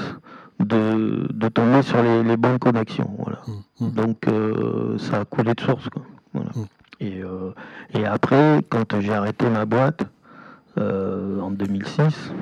de, 0.61 1.29
de 1.33 1.49
tomber 1.49 1.83
sur 1.83 2.03
les, 2.03 2.23
les 2.23 2.37
bonnes 2.37 2.59
connexions. 2.59 3.11
Voilà. 3.19 3.39
Mm, 3.81 3.85
mm. 3.87 3.91
Donc, 3.93 4.29
euh, 4.29 4.99
ça 4.99 5.21
a 5.21 5.25
coulé 5.25 5.55
de 5.55 5.61
source. 5.61 5.89
Quoi. 5.89 6.03
Voilà. 6.33 6.51
Mm. 6.55 6.65
Et, 7.01 7.23
euh, 7.23 7.51
et 7.95 8.05
après, 8.07 8.63
quand 8.69 9.01
j'ai 9.01 9.13
arrêté 9.13 9.49
ma 9.51 9.65
boîte 9.67 10.03
euh, 10.79 11.41
en 11.41 11.51
2006, 11.51 12.33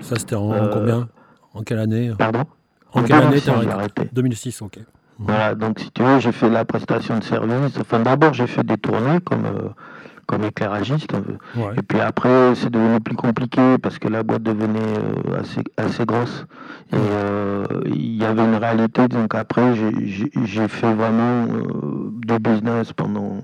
Ça, 0.00 0.16
c'était 0.18 0.36
en, 0.36 0.68
combien? 0.70 1.08
En 1.54 1.62
quelle 1.62 1.78
année? 1.78 2.12
Pardon? 2.18 2.44
En 2.92 3.02
quelle 3.02 3.16
année 3.16 3.40
2006, 3.40 3.44
t'as 3.44 3.52
arrêté 3.52 3.72
arrêté 3.72 4.08
2006, 4.12 4.62
ok. 4.62 4.78
Voilà, 5.18 5.54
donc 5.54 5.78
si 5.80 5.90
tu 5.92 6.02
veux, 6.02 6.18
j'ai 6.20 6.32
fait 6.32 6.50
la 6.50 6.64
prestation 6.66 7.18
de 7.18 7.24
service. 7.24 7.78
Enfin, 7.80 8.00
d'abord, 8.00 8.34
j'ai 8.34 8.46
fait 8.46 8.62
des 8.64 8.76
tournées 8.76 9.20
comme, 9.24 9.46
euh, 9.46 9.68
comme 10.26 10.44
éclairagiste. 10.44 11.10
Ouais. 11.56 11.72
Et 11.78 11.82
puis 11.82 12.00
après, 12.00 12.54
c'est 12.54 12.68
devenu 12.70 13.00
plus 13.00 13.16
compliqué 13.16 13.78
parce 13.78 13.98
que 13.98 14.08
la 14.08 14.22
boîte 14.22 14.42
devenait 14.42 14.78
euh, 14.78 15.40
assez, 15.40 15.62
assez 15.78 16.04
grosse. 16.04 16.44
Et 16.92 16.96
euh, 16.96 17.64
il 17.86 18.16
y 18.20 18.24
avait 18.26 18.44
une 18.44 18.56
réalité. 18.56 19.08
Donc 19.08 19.34
après, 19.34 19.74
j'ai- 19.74 20.68
fait 20.68 20.92
vraiment 20.92 21.46
du 21.46 22.38
business 22.38 22.92
pendant, 22.92 23.38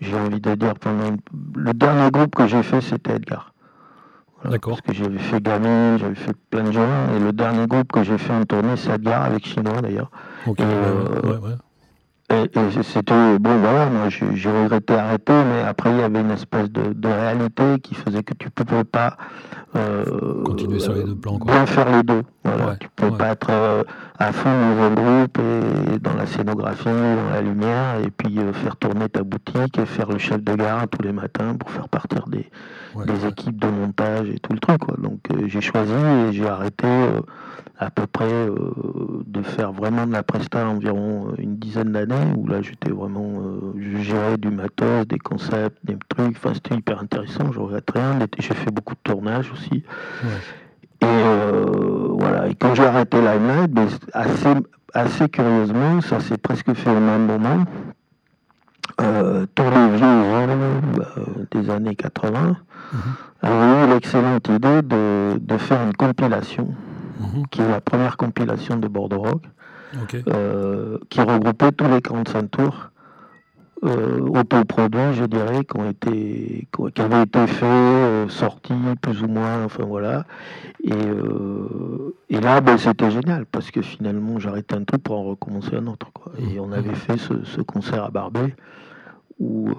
j'ai 0.00 0.14
envie 0.18 0.40
de 0.40 0.54
dire, 0.56 0.74
pendant. 0.74 1.16
Le 1.56 1.72
dernier 1.72 2.10
groupe 2.10 2.34
que 2.34 2.46
j'ai 2.46 2.62
fait, 2.62 2.82
c'était 2.82 3.16
Edgar. 3.16 3.54
Voilà, 4.42 4.56
D'accord. 4.56 4.80
Parce 4.84 4.96
que 4.96 5.04
j'avais 5.04 5.18
fait 5.18 5.42
Gamin, 5.42 5.96
j'avais 5.98 6.14
fait 6.14 6.34
plein 6.50 6.64
de 6.64 6.72
gens. 6.72 6.86
Et 7.16 7.18
le 7.18 7.32
dernier 7.32 7.66
groupe 7.66 7.90
que 7.92 8.02
j'ai 8.02 8.18
fait 8.18 8.32
en 8.32 8.44
tournée, 8.44 8.76
c'est 8.76 8.92
Edgar 8.92 9.24
avec 9.24 9.46
Chinois 9.46 9.80
d'ailleurs. 9.82 10.10
Ok, 10.46 10.60
Et, 10.60 10.62
ouais, 10.62 10.68
euh, 10.70 11.20
ouais, 11.22 11.48
ouais. 11.48 11.54
Et, 12.30 12.42
et 12.42 12.82
c'était 12.82 13.38
bon, 13.38 13.56
voilà, 13.58 13.86
moi 13.86 14.08
j'ai 14.10 14.50
regretté 14.50 14.92
arrêter, 14.94 15.32
mais 15.32 15.62
après 15.66 15.90
il 15.92 15.98
y 15.98 16.02
avait 16.02 16.20
une 16.20 16.30
espèce 16.30 16.70
de, 16.70 16.92
de 16.92 17.08
réalité 17.08 17.80
qui 17.82 17.94
faisait 17.94 18.22
que 18.22 18.34
tu 18.34 18.48
ne 18.48 18.64
pouvais 18.64 18.84
pas 18.84 19.16
euh, 19.76 20.42
Continuer 20.44 20.78
sur 20.78 20.92
les 20.94 21.04
deux 21.04 21.14
plans, 21.14 21.38
quoi. 21.38 21.52
bien 21.52 21.64
faire 21.66 21.90
les 21.90 22.02
deux. 22.02 22.22
Voilà, 22.44 22.66
Ouais, 22.68 22.76
tu 22.80 22.88
peux 22.96 23.06
ouais. 23.08 23.16
pas 23.18 23.28
être 23.32 23.48
euh, 23.50 23.82
à 24.18 24.32
fond 24.32 24.48
dans 24.50 24.82
un 24.82 24.90
groupe 24.90 25.38
et 25.38 25.98
dans 26.00 26.14
la 26.14 26.26
scénographie, 26.26 26.84
dans 26.84 27.30
la 27.32 27.40
lumière, 27.40 27.96
et 28.04 28.10
puis 28.10 28.38
euh, 28.38 28.52
faire 28.52 28.76
tourner 28.76 29.08
ta 29.08 29.22
boutique 29.22 29.78
et 29.78 29.86
faire 29.86 30.08
le 30.10 30.18
chef 30.18 30.42
de 30.42 30.54
gare 30.54 30.86
tous 30.88 31.02
les 31.02 31.12
matins 31.12 31.54
pour 31.58 31.70
faire 31.70 31.88
partir 31.88 32.26
des, 32.28 32.46
ouais, 32.94 33.06
des 33.06 33.26
équipes 33.26 33.58
de 33.58 33.68
montage 33.68 34.28
et 34.28 34.38
tout 34.38 34.52
le 34.52 34.58
truc. 34.60 34.78
Quoi. 34.78 34.96
Donc 34.98 35.20
j'ai 35.46 35.60
choisi 35.62 35.92
et 35.92 36.32
j'ai 36.32 36.46
arrêté 36.48 36.86
à 37.80 37.90
peu 37.90 38.06
près 38.06 38.32
euh, 38.32 38.56
de 39.26 39.40
faire 39.42 39.72
vraiment 39.72 40.06
de 40.06 40.12
la 40.12 40.22
presta 40.24 40.66
environ 40.66 41.28
euh, 41.28 41.34
une 41.38 41.56
dizaine 41.58 41.92
d'années 41.92 42.32
où 42.36 42.46
là 42.48 42.60
j'étais 42.60 42.90
vraiment, 42.90 43.40
euh, 43.40 43.72
je 43.78 43.98
gérais 43.98 44.36
du 44.36 44.50
matos, 44.50 45.06
des 45.06 45.18
concepts, 45.18 45.78
des 45.84 45.96
trucs. 46.08 46.36
Enfin 46.36 46.54
c'était 46.54 46.74
hyper 46.74 47.00
intéressant. 47.00 47.52
Je 47.52 47.60
regrette 47.60 47.88
rien. 47.94 48.18
J'ai 48.38 48.54
fait 48.54 48.70
beaucoup 48.72 48.94
de 48.94 49.00
tournages 49.04 49.52
aussi. 49.52 49.84
Ouais. 50.24 50.30
Et 51.02 51.06
euh, 51.06 52.08
voilà. 52.18 52.48
Et 52.48 52.54
quand 52.56 52.74
j'ai 52.74 52.84
arrêté 52.84 53.18
Limelight, 53.18 53.70
ben, 53.70 53.86
assez, 54.12 54.54
assez 54.94 55.28
curieusement, 55.28 56.00
ça 56.00 56.18
s'est 56.18 56.38
presque 56.38 56.72
fait 56.74 56.90
au 56.90 56.98
même 57.00 57.26
moment. 57.26 57.64
Euh, 59.00 59.46
tous 59.54 59.62
les 59.62 59.96
vieux 59.96 61.46
des 61.52 61.70
années 61.70 61.94
80 61.94 62.56
Mhm. 62.90 62.98
avaient 63.42 63.84
eu 63.84 63.90
l'excellente 63.94 64.48
idée 64.48 64.82
de, 64.82 65.38
de 65.38 65.56
faire 65.58 65.82
une 65.82 65.92
compilation, 65.94 66.68
Mhm. 67.18 67.46
qui 67.50 67.60
est 67.62 67.68
la 67.68 67.80
première 67.80 68.16
compilation 68.16 68.76
de 68.76 68.88
Bordeaux 68.88 69.18
Rock, 69.22 69.42
euh, 70.28 70.98
qui 71.08 71.20
regroupait 71.20 71.72
tous 71.72 71.86
les 71.88 72.00
45 72.02 72.50
tours 72.50 72.90
euh, 73.84 74.18
autoproduits, 74.20 75.12
je 75.14 75.24
dirais, 75.24 75.64
qui, 75.64 75.76
ont 75.78 75.88
été, 75.88 76.66
qui 76.94 77.00
avaient 77.00 77.22
été 77.22 77.46
faits, 77.46 77.62
euh, 77.64 78.28
sortis 78.28 78.74
plus 79.00 79.22
ou 79.22 79.28
moins, 79.28 79.64
enfin 79.64 79.84
voilà. 79.84 80.24
Et, 80.82 80.92
euh, 80.92 82.12
et 82.28 82.40
là, 82.40 82.60
ben, 82.60 82.76
c'était 82.76 83.10
génial, 83.12 83.46
parce 83.46 83.70
que 83.70 83.80
finalement, 83.80 84.40
j'arrêtais 84.40 84.74
un 84.74 84.82
truc 84.82 85.02
pour 85.04 85.16
en 85.20 85.24
recommencer 85.24 85.76
un 85.76 85.86
autre. 85.86 86.10
Quoi. 86.12 86.32
Et 86.40 86.58
on 86.58 86.72
avait 86.72 86.94
fait 86.96 87.18
ce, 87.18 87.44
ce 87.44 87.60
concert 87.60 88.02
à 88.04 88.10
Barbet, 88.10 88.54
où 89.38 89.70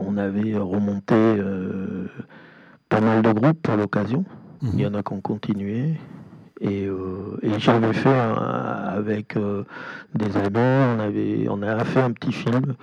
on 0.00 0.16
avait 0.16 0.56
remonté 0.56 1.14
pas 2.88 3.00
mal 3.00 3.22
de 3.22 3.32
groupes 3.32 3.62
pour 3.62 3.76
l'occasion. 3.76 4.24
Il 4.62 4.80
y 4.80 4.84
Mhm. 4.84 4.94
en 4.94 4.98
a 4.98 5.02
qui 5.04 5.12
ont 5.12 5.20
continué. 5.20 5.94
Et, 6.60 6.86
euh, 6.86 7.36
et 7.42 7.58
j'avais 7.58 7.92
fait 7.92 8.08
un- 8.14 8.34
avec 8.96 9.36
euh, 9.36 9.64
des 10.14 10.36
amis, 10.36 10.56
on, 10.56 11.00
avait, 11.00 11.46
on 11.48 11.62
a 11.62 11.84
fait 11.84 12.00
un 12.00 12.12
petit 12.12 12.32
film 12.32 12.74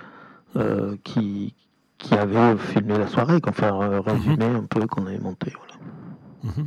euh, 0.56 0.96
qui, 1.04 1.54
qui 1.98 2.14
avait 2.14 2.56
filmé 2.58 2.98
la 2.98 3.06
soirée, 3.06 3.40
qu'on 3.40 3.52
fait 3.52 3.66
un 3.66 4.00
résumé 4.00 4.44
un 4.44 4.64
peu 4.68 4.86
qu'on 4.86 5.06
avait 5.06 5.18
monté. 5.18 5.52
Voilà. 5.56 6.54
Mhm. 6.56 6.66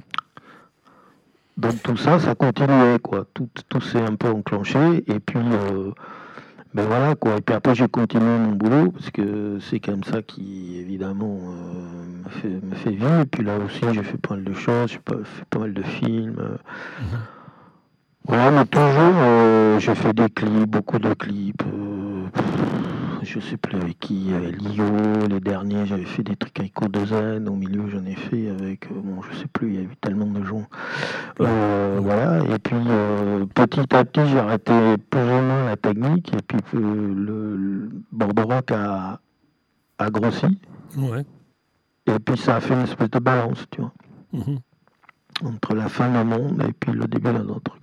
Donc 1.58 1.84
tout 1.84 1.96
ça, 1.98 2.20
ça 2.20 2.36
continuait, 2.36 3.00
quoi. 3.00 3.26
Tout, 3.34 3.48
tout 3.70 3.82
s'est 3.82 4.02
un 4.02 4.16
peu 4.16 4.30
enclenché. 4.30 5.04
Et 5.08 5.20
puis, 5.20 5.40
ben 6.76 6.86
voilà, 6.88 7.16
quoi. 7.16 7.38
Et 7.38 7.42
puis 7.42 7.56
après, 7.56 7.74
j'ai 7.74 7.88
continué 7.88 8.26
mon 8.26 8.52
boulot, 8.52 8.92
parce 8.92 9.10
que 9.10 9.60
c'est 9.62 9.80
comme 9.80 10.04
ça 10.04 10.22
qui, 10.22 10.78
évidemment, 10.78 11.40
euh, 11.42 12.24
me, 12.26 12.30
fait, 12.30 12.66
me 12.66 12.76
fait 12.76 12.90
vivre. 12.92 13.22
Et 13.22 13.26
puis 13.26 13.44
là 13.46 13.58
aussi, 13.66 13.80
j'ai 13.94 14.04
fait 14.04 14.18
pas 14.18 14.36
mal 14.36 14.44
de 14.44 14.54
choses, 14.54 14.92
j'ai 14.92 15.00
fait 15.06 15.46
pas 15.50 15.60
mal 15.60 15.74
de 15.74 15.82
films. 15.84 16.58
Voilà, 18.28 18.52
mais 18.52 18.66
toujours, 18.66 19.16
euh, 19.20 19.80
j'ai 19.80 19.96
fait 19.96 20.14
des 20.14 20.30
clips, 20.30 20.70
beaucoup 20.70 21.00
de 21.00 21.14
clips. 21.14 21.64
euh, 21.64 22.26
je 23.26 23.40
sais 23.40 23.58
plus 23.58 23.78
avec 23.78 24.00
qui, 24.00 24.32
avec 24.34 24.62
Lio, 24.62 24.86
les 25.30 25.40
derniers, 25.40 25.86
j'avais 25.86 26.06
fait 26.06 26.24
des 26.24 26.36
trucs 26.36 26.60
avec 26.60 26.82
Odozen, 26.82 27.48
au 27.50 27.56
milieu 27.56 27.88
j'en 27.90 28.06
ai 28.06 28.16
fait 28.16 28.50
avec, 28.50 28.86
euh, 28.92 28.96
bon 29.04 29.22
je 29.24 29.36
sais 29.38 29.48
plus, 29.48 29.70
il 29.70 29.76
y 29.76 29.78
a 29.80 29.82
eu 29.82 29.96
tellement 30.02 30.28
de 30.28 30.44
gens. 30.44 30.66
Euh, 31.42 32.00
voilà, 32.02 32.40
et 32.54 32.60
puis 32.60 32.76
euh, 32.88 33.46
petit 33.48 33.80
à 33.96 34.06
petit 34.06 34.28
j'ai 34.30 34.40
arrêté 34.40 34.74
plus 35.10 35.22
ou 35.22 35.26
moins 35.26 35.66
la 35.66 35.76
technique, 35.76 36.34
et 36.34 36.42
puis 36.48 36.60
euh, 36.76 37.14
le, 37.16 37.56
le 37.58 38.74
a, 38.74 39.20
a 39.98 40.10
grossi, 40.10 40.60
Ouais. 40.98 41.26
et 42.08 42.20
puis 42.20 42.38
ça 42.38 42.58
a 42.58 42.60
fait 42.62 42.74
une 42.74 42.82
espèce 42.82 43.10
de 43.10 43.20
balance, 43.20 43.66
tu 43.72 43.82
vois, 43.82 43.94
Mhm. 44.34 44.60
entre 45.44 45.76
la 45.76 45.90
fin 45.90 46.10
d'un 46.12 46.24
monde 46.24 46.64
et 46.68 46.74
puis 46.74 46.92
le 46.94 47.06
début 47.08 47.32
d'un 47.34 47.48
autre. 47.50 47.78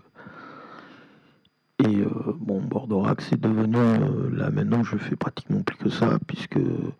Et 1.84 2.00
euh, 2.00 2.08
bon, 2.38 2.60
Bordeaux 2.62 3.00
Rock, 3.00 3.20
c'est 3.22 3.40
devenu, 3.40 3.76
euh, 3.76 4.30
là 4.36 4.50
maintenant 4.50 4.82
je 4.84 4.96
fais 4.96 5.16
pratiquement 5.16 5.62
plus 5.62 5.76
que 5.76 5.88
ça, 5.88 6.18
puisque 6.26 6.56
euh, 6.58 6.90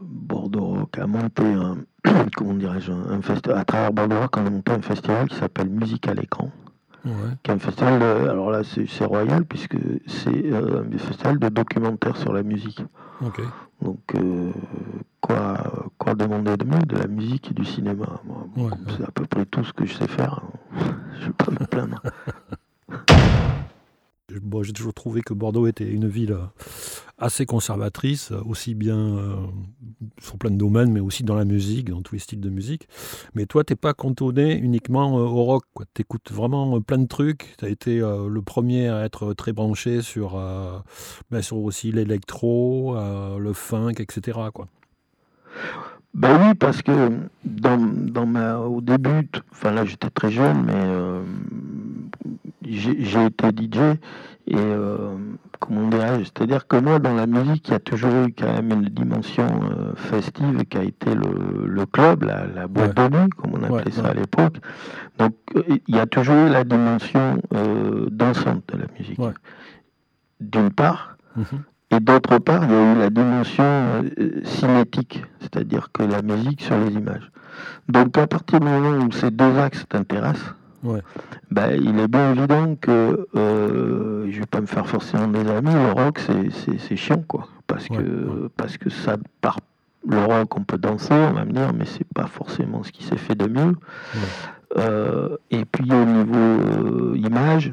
Bordeaux 0.00 0.88
a 0.98 1.06
monté 1.06 1.42
un, 1.44 1.78
comment 2.36 2.54
dirais-je, 2.54 2.92
un 2.92 3.20
festival, 3.22 3.58
à 3.58 3.64
travers 3.64 3.92
Bordeaux 3.92 4.16
on 4.36 4.46
a 4.46 4.50
monté 4.50 4.72
un 4.72 4.80
festival 4.82 5.28
qui 5.28 5.36
s'appelle 5.36 5.68
Musique 5.68 6.08
à 6.08 6.14
l'écran, 6.14 6.50
Ouais. 7.04 7.12
qui 7.42 7.50
est 7.50 7.54
un 7.54 7.58
festival, 7.58 8.00
de- 8.00 8.28
alors 8.28 8.50
là 8.50 8.62
c'est 8.64 9.04
royal, 9.04 9.44
puisque 9.44 9.76
c'est 10.06 10.46
euh, 10.52 10.82
un 10.92 10.98
festival 10.98 11.38
de 11.38 11.48
documentaire 11.48 12.16
sur 12.16 12.32
la 12.32 12.42
musique. 12.42 12.82
Donc, 13.82 14.00
euh, 14.14 14.50
quoi, 15.20 15.58
quoi 15.98 16.14
demander 16.14 16.56
de 16.56 16.64
mieux 16.64 16.78
De 16.86 16.96
la 16.96 17.06
musique 17.06 17.50
et 17.50 17.54
du 17.54 17.64
cinéma? 17.66 18.20
Ouais, 18.56 18.62
ouais. 18.64 18.70
c'est 18.96 19.04
à 19.04 19.10
peu 19.10 19.26
près 19.26 19.44
tout 19.44 19.62
ce 19.64 19.72
que 19.74 19.84
je 19.84 19.92
sais 19.94 20.08
faire. 20.08 20.40
Je 21.20 21.20
ne 21.20 21.26
vais 21.26 21.32
pas 21.32 21.50
me 21.50 21.66
plaindre. 21.66 22.02
j'ai 24.62 24.72
toujours 24.72 24.94
trouvé 24.94 25.22
que 25.22 25.34
Bordeaux 25.34 25.66
était 25.66 25.88
une 25.88 26.08
ville 26.08 26.32
euh, 26.32 26.46
assez 27.18 27.46
conservatrice, 27.46 28.32
aussi 28.32 28.74
bien 28.74 28.98
euh, 28.98 29.36
sur 30.20 30.36
plein 30.38 30.50
de 30.50 30.56
domaines, 30.56 30.92
mais 30.92 31.00
aussi 31.00 31.22
dans 31.22 31.34
la 31.34 31.44
musique, 31.44 31.90
dans 31.90 32.02
tous 32.02 32.14
les 32.14 32.20
styles 32.20 32.40
de 32.40 32.50
musique. 32.50 32.88
Mais 33.34 33.46
toi, 33.46 33.64
tu 33.64 33.72
n'es 33.72 33.76
pas 33.76 33.94
cantonné 33.94 34.56
uniquement 34.56 35.14
au 35.14 35.44
rock. 35.44 35.64
Tu 35.94 36.02
écoutes 36.02 36.30
vraiment 36.32 36.80
plein 36.80 36.98
de 36.98 37.06
trucs. 37.06 37.54
Tu 37.58 37.64
as 37.64 37.68
été 37.68 37.98
le 37.98 38.40
premier 38.42 38.88
à 38.88 39.04
être 39.04 39.34
très 39.34 39.52
branché 39.52 40.02
sur, 40.02 40.40
ben, 41.30 41.42
sur 41.42 41.58
aussi 41.58 41.92
l'électro, 41.92 42.96
le 43.38 43.52
funk, 43.52 43.94
etc. 43.98 44.38
Quoi. 44.52 44.68
Ben 46.16 46.38
oui, 46.40 46.54
parce 46.54 46.80
que 46.80 47.10
dans, 47.44 47.76
dans 47.76 48.24
ma, 48.24 48.56
au 48.56 48.80
début, 48.80 49.28
enfin 49.52 49.70
là 49.70 49.84
j'étais 49.84 50.08
très 50.08 50.30
jeune, 50.30 50.64
mais 50.64 50.72
euh, 50.74 51.22
j'ai 52.68 53.26
été 53.26 53.48
DJ 53.48 53.98
et 54.48 54.54
euh, 54.54 55.16
comment 55.60 55.88
dirais-je, 55.88 56.24
c'est-à-dire 56.24 56.66
que 56.66 56.76
moi 56.76 56.98
dans 56.98 57.14
la 57.14 57.26
musique 57.26 57.68
il 57.68 57.72
y 57.72 57.74
a 57.74 57.80
toujours 57.80 58.12
eu 58.26 58.32
quand 58.32 58.52
même 58.52 58.70
une 58.70 58.88
dimension 58.88 59.46
euh, 59.46 59.94
festive 59.96 60.64
qui 60.66 60.78
a 60.78 60.84
été 60.84 61.14
le, 61.14 61.66
le 61.66 61.86
club, 61.86 62.22
la, 62.22 62.46
la 62.46 62.68
boîte 62.68 62.96
de 62.96 63.16
nuit 63.16 63.30
comme 63.36 63.54
on 63.54 63.62
appelait 63.62 63.90
ça 63.90 64.06
à 64.08 64.14
l'époque. 64.14 64.56
Donc 65.18 65.34
il 65.68 65.94
y 65.94 65.98
a 65.98 66.06
toujours 66.06 66.36
eu 66.36 66.50
la 66.50 66.64
dimension 66.64 67.40
dansante 68.10 68.62
de 68.72 68.78
la 68.78 68.86
musique. 68.98 69.20
D'une 70.40 70.70
part. 70.70 71.16
Mhm. 71.36 71.62
Et 71.92 72.00
d'autre 72.00 72.38
part, 72.38 72.64
il 72.64 72.70
y 72.70 72.74
a 72.74 72.92
eu 72.94 72.98
la 72.98 73.10
dimension 73.10 73.64
euh, 73.64 74.42
cinétique, 74.44 75.24
c'est-à-dire 75.40 75.90
que 75.92 76.02
la 76.02 76.20
musique 76.20 76.60
sur 76.60 76.76
les 76.78 76.92
images. 76.92 77.30
Donc 77.88 78.18
à 78.18 78.26
partir 78.26 78.58
du 78.58 78.66
moment 78.66 79.04
où 79.04 79.12
ces 79.12 79.30
deux 79.30 79.56
axes 79.56 79.84
t'intéressent, 79.88 80.54
ben, 81.50 81.70
il 81.72 81.98
est 81.98 82.08
bien 82.08 82.32
évident 82.32 82.76
que 82.76 83.26
euh, 83.34 84.30
je 84.30 84.38
vais 84.40 84.46
pas 84.46 84.60
me 84.60 84.66
faire 84.66 84.86
forcément 84.86 85.28
des 85.28 85.48
amis, 85.48 85.72
le 85.72 85.92
rock 85.92 86.20
c'est 86.20 86.96
chiant 86.96 87.22
quoi. 87.26 87.48
Parce 87.66 87.88
que 87.88 88.48
parce 88.56 88.76
que 88.78 88.90
ça 88.90 89.16
part 89.40 89.58
le 90.08 90.18
rock 90.18 90.56
on 90.56 90.62
peut 90.62 90.78
danser, 90.78 91.14
on 91.14 91.32
va 91.32 91.44
me 91.44 91.52
dire, 91.52 91.72
mais 91.74 91.84
c'est 91.84 92.06
pas 92.14 92.26
forcément 92.26 92.82
ce 92.82 92.92
qui 92.92 93.04
s'est 93.04 93.16
fait 93.16 93.34
de 93.34 93.46
mieux. 93.46 93.74
Euh, 94.76 95.36
et 95.50 95.64
puis 95.64 95.90
au 95.92 96.04
niveau 96.04 96.34
euh, 96.34 97.16
image, 97.16 97.72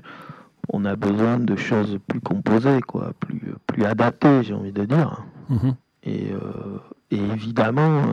on 0.69 0.85
a 0.85 0.95
besoin 0.95 1.37
de 1.37 1.55
choses 1.55 1.99
plus 2.07 2.21
composées, 2.21 2.79
quoi, 2.81 3.11
plus, 3.19 3.53
plus 3.67 3.83
adaptées, 3.83 4.43
j'ai 4.43 4.53
envie 4.53 4.71
de 4.71 4.85
dire. 4.85 5.23
Mhm. 5.49 5.75
Et, 6.03 6.31
euh, 6.31 6.79
et, 7.11 7.17
évidemment, 7.17 8.03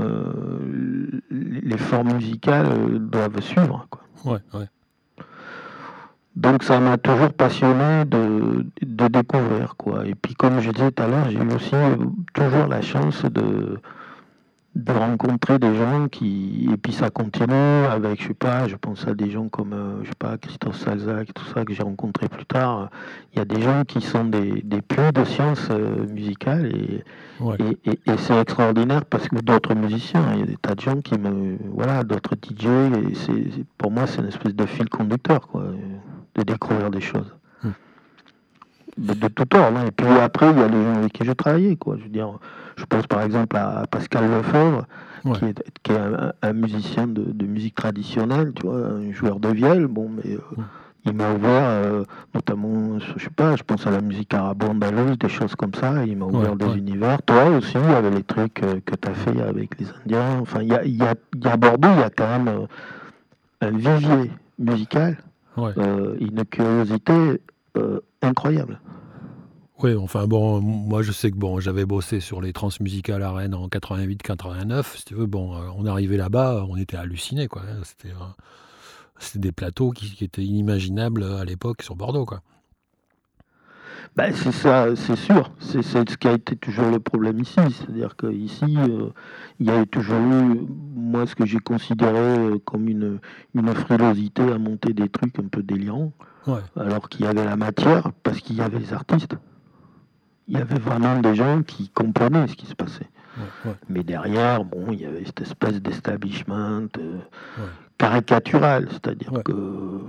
les 1.31 1.79
formes 1.79 2.15
musicales 2.15 2.99
doivent 2.99 3.41
suivre. 3.41 3.87
Quoi. 3.91 4.03
Ouais, 4.25 4.67
Donc 6.37 6.63
ça 6.63 6.79
m'a 6.79 6.97
toujours 6.97 7.33
passionné 7.33 8.05
de, 8.05 8.67
de, 8.83 9.09
découvrir. 9.09 9.77
Quoi. 9.77 10.07
Et 10.07 10.15
puis 10.15 10.35
comme 10.35 10.61
je 10.61 10.71
disais 10.71 10.91
tout 10.93 11.03
à 11.03 11.09
l'heure, 11.09 11.29
j'ai 11.29 11.39
eu 11.39 11.53
aussi 11.55 11.75
toujours 12.33 12.67
la 12.69 12.81
chance 12.83 13.25
de, 13.25 13.81
de 14.77 14.93
rencontrer 14.93 15.59
des 15.59 15.75
gens 15.75 16.07
qui 16.09 16.69
et 16.73 16.77
puis 16.77 16.93
ça 16.93 17.11
continue 17.11 17.53
avec 17.91 18.23
je 18.23 18.29
sais 18.29 18.35
pas 18.35 18.69
je 18.69 18.77
pense 18.77 19.05
à 19.09 19.15
des 19.15 19.29
gens 19.29 19.49
comme 19.49 19.73
euh, 19.73 20.01
je 20.05 20.09
sais 20.09 20.15
pas 20.17 20.39
Christophe 20.39 20.77
Salzac 20.77 21.35
tout 21.35 21.45
ça 21.47 21.65
que 21.65 21.75
j'ai 21.75 21.83
rencontré 21.83 22.29
plus 22.29 22.45
tard 22.47 22.89
il 23.33 23.41
y 23.41 23.43
a 23.43 23.45
des 23.45 23.61
gens 23.61 23.83
qui 23.85 24.01
sont 24.01 24.25
des, 24.25 24.63
des 24.63 24.81
puits 24.81 25.13
de 25.13 25.25
sciences 25.25 25.67
euh, 25.73 26.07
musicales 26.07 26.67
et, 26.67 27.03
et, 27.85 27.91
et, 28.07 28.17
c'est 28.17 28.39
extraordinaire 28.41 29.05
parce 29.07 29.29
que 29.29 29.41
d'autres 29.41 29.75
musiciens 29.75 30.25
il 30.35 30.41
y 30.41 30.43
a 30.45 30.47
des 30.47 30.57
tas 30.57 30.77
de 30.77 30.81
gens 30.81 31.01
qui 31.01 31.19
me 31.19 31.59
voilà 31.73 32.05
d'autres 32.05 32.37
DJ 32.37 32.67
et 32.67 33.15
c'est 33.15 33.65
pour 33.77 33.91
moi 33.91 34.07
c'est 34.07 34.21
une 34.21 34.29
espèce 34.29 34.55
de 34.55 34.67
fil 34.67 34.89
conducteur 34.89 35.49
quoi 35.49 35.65
de 36.35 36.43
découvrir 36.43 36.91
des 36.91 37.01
choses 37.01 37.35
hmm. 37.63 37.71
de, 38.99 39.29
tout 39.29 39.57
ordre 39.57 39.79
hein. 39.79 39.87
et 39.87 39.91
puis 39.91 40.07
après 40.07 40.51
il 40.51 40.59
y 40.59 40.63
a 40.63 40.69
les 40.69 40.83
gens 40.83 40.95
avec 40.95 41.13
qui 41.13 41.25
j'ai 41.25 41.35
travaillé 41.35 41.77
quoi 41.77 41.97
je 41.99 42.05
veux 42.05 42.09
dire 42.09 42.39
je 42.81 42.87
pense 42.87 43.07
par 43.07 43.23
exemple 43.23 43.57
à 43.57 43.87
Pascal 43.91 44.25
Lefebvre, 44.31 44.87
qui 45.83 45.93
est, 45.93 46.01
un, 46.43 46.53
musicien 46.55 47.07
de, 47.07 47.47
musique 47.47 47.75
traditionnelle, 47.75 48.53
tu 48.55 48.67
vois, 48.67 48.87
un 48.87 49.13
joueur 49.13 49.39
de 49.39 49.51
vielle. 49.51 49.87
Bon, 49.87 50.09
mais 50.09 50.33
euh, 50.33 50.63
il 51.05 51.13
m'a 51.13 51.31
ouvert, 51.35 51.63
euh, 51.65 52.05
notamment, 52.35 52.99
je 52.99 53.23
sais 53.23 53.31
pas, 53.31 53.55
je 53.57 53.63
pense 53.63 53.87
à 53.87 53.91
la 53.91 54.01
musique 54.01 54.33
arabo-andalouse, 54.33 55.19
des 55.19 55.29
choses 55.29 55.55
comme 55.57 55.75
ça. 55.75 56.07
Il 56.07 56.17
m'a 56.17 56.25
ouvert 56.25 56.57
des 56.57 56.75
univers. 56.79 57.21
Toi 57.23 57.51
aussi, 57.51 57.77
il 57.77 57.91
y 57.91 57.95
avait 57.95 58.11
les 58.11 58.23
trucs 58.23 58.63
euh, 58.63 58.81
que 58.85 58.95
tu 58.95 59.09
as 59.09 59.15
fait 59.15 59.41
avec 59.43 59.79
les 59.79 59.87
Indiens. 60.03 60.39
Enfin, 60.41 60.63
il 60.63 60.69
y 60.69 60.75
a, 60.75 60.85
y, 60.85 61.03
a, 61.03 61.15
y 61.37 61.47
a, 61.49 61.53
à 61.53 61.57
Bordeaux, 61.59 61.89
il 61.97 62.01
y 62.01 62.05
a 62.05 62.11
quand 62.11 62.39
même 62.39 62.67
un 63.61 63.71
vivier 63.71 64.31
musical, 64.59 65.19
une 65.57 66.45
curiosité 66.51 67.41
incroyable. 68.23 68.81
Oui, 69.83 69.97
enfin 69.97 70.27
bon, 70.27 70.61
moi 70.61 71.01
je 71.01 71.11
sais 71.11 71.31
que 71.31 71.37
bon, 71.37 71.59
j'avais 71.59 71.87
bossé 71.87 72.21
sur 72.21 72.43
les 72.43 72.53
transmusicales 72.53 73.23
à 73.23 73.33
Rennes 73.33 73.55
en 73.55 73.67
88-89. 73.67 74.97
Si 74.97 75.05
tu 75.07 75.15
veux, 75.15 75.25
bon, 75.25 75.57
euh, 75.57 75.69
on 75.75 75.87
arrivait 75.87 76.19
là-bas, 76.19 76.67
on 76.69 76.77
était 76.77 76.99
hallucinés, 76.99 77.49
quoi. 77.49 77.63
C'était, 77.85 78.11
euh, 78.11 78.27
c'était 79.19 79.39
des 79.39 79.53
plateaux 79.53 79.91
qui, 79.93 80.23
étaient 80.23 80.45
inimaginables 80.45 81.25
à 81.25 81.47
l'époque 81.47 81.83
sur 81.83 81.97
Bordeaux, 81.97 82.27
quoi. 82.27 82.43
Ben, 84.17 84.33
c'est 84.35 84.53
ça, 84.53 84.95
c'est 84.97 85.17
sûr. 85.17 85.51
C'est, 85.61 85.83
ce 85.83 86.17
qui 86.17 86.29
a 86.29 86.33
été 86.33 86.57
toujours 86.57 86.91
le 86.91 86.99
problème 86.99 87.41
ici. 87.41 87.61
C'est-à-dire 87.71 88.17
qu'ici, 88.17 88.77
euh, 88.79 89.09
il 89.61 89.67
y 89.67 89.71
a 89.71 89.87
toujours 89.87 90.21
eu, 90.21 90.67
moi, 90.95 91.27
ce 91.27 91.35
que 91.35 91.47
j'ai 91.47 91.61
considéré 91.61 92.61
comme 92.65 92.89
une, 92.89 93.21
une 93.55 93.75
frilosité 93.75 94.43
à 94.43 94.59
monter 94.59 94.93
des 94.93 95.09
trucs 95.09 95.39
un 95.39 95.49
peu 95.49 95.63
délirants. 95.63 96.13
Alors 96.77 97.09
qu'il 97.09 97.27
y 97.27 97.29
avait 97.29 97.45
la 97.45 97.57
matière, 97.57 98.11
parce 98.25 98.41
qu'il 98.41 98.57
y 98.57 98.61
avait 98.61 98.81
les 98.81 98.93
artistes 98.93 99.37
il 100.51 100.59
y 100.59 100.61
avait 100.61 100.81
vraiment 100.81 101.21
des 101.21 101.37
gens 101.37 101.63
qui 101.63 101.89
comprenaient 101.91 102.49
ce 102.49 102.57
qui 102.57 102.67
se 102.67 102.75
passait. 102.75 103.09
Mais 103.89 104.03
derrière, 104.03 104.65
bon, 104.65 104.89
il 104.91 105.01
y 105.01 105.07
avait 105.07 105.25
cette 105.25 105.41
espèce 105.43 105.81
d'establishment 105.81 106.89
euh, 106.99 107.19
caricatural, 107.97 108.89
c'est-à-dire 108.91 109.33
que 109.45 110.01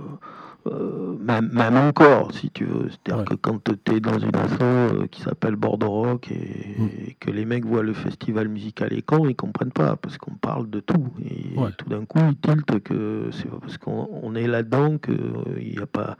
euh, 0.66 1.16
même, 1.18 1.76
encore, 1.76 2.32
si 2.32 2.50
tu 2.50 2.64
veux, 2.64 2.88
c'est-à-dire 2.88 3.24
que 3.24 3.34
quand 3.34 3.58
tu 3.64 3.94
es 3.94 4.00
dans 4.00 4.18
une 4.18 4.34
asso 4.36 4.62
euh, 4.62 5.06
qui 5.10 5.22
s'appelle 5.22 5.56
Bordeaux 5.56 5.90
Rock 5.90 6.30
mm. 6.30 6.84
et, 6.84 7.16
que 7.18 7.30
les 7.30 7.44
mecs 7.44 7.64
voient 7.64 7.82
le 7.82 7.92
festival 7.92 8.48
musical 8.48 8.92
et 8.92 9.02
quand 9.02 9.26
ils 9.26 9.34
comprennent 9.34 9.72
pas 9.72 9.96
parce 9.96 10.18
qu'on 10.18 10.34
parle 10.34 10.70
de 10.70 10.80
tout 10.80 11.08
et, 11.24 11.54
tout 11.78 11.88
d'un 11.88 12.04
coup 12.04 12.20
ils 12.28 12.36
tiltent 12.36 12.80
que 12.80 13.30
c'est 13.32 13.48
parce 13.48 13.78
qu'on 13.78 14.34
est 14.34 14.46
là-dedans 14.46 14.98
qu'il 14.98 15.72
n'y 15.72 15.78
a 15.78 15.86
pas 15.86 16.16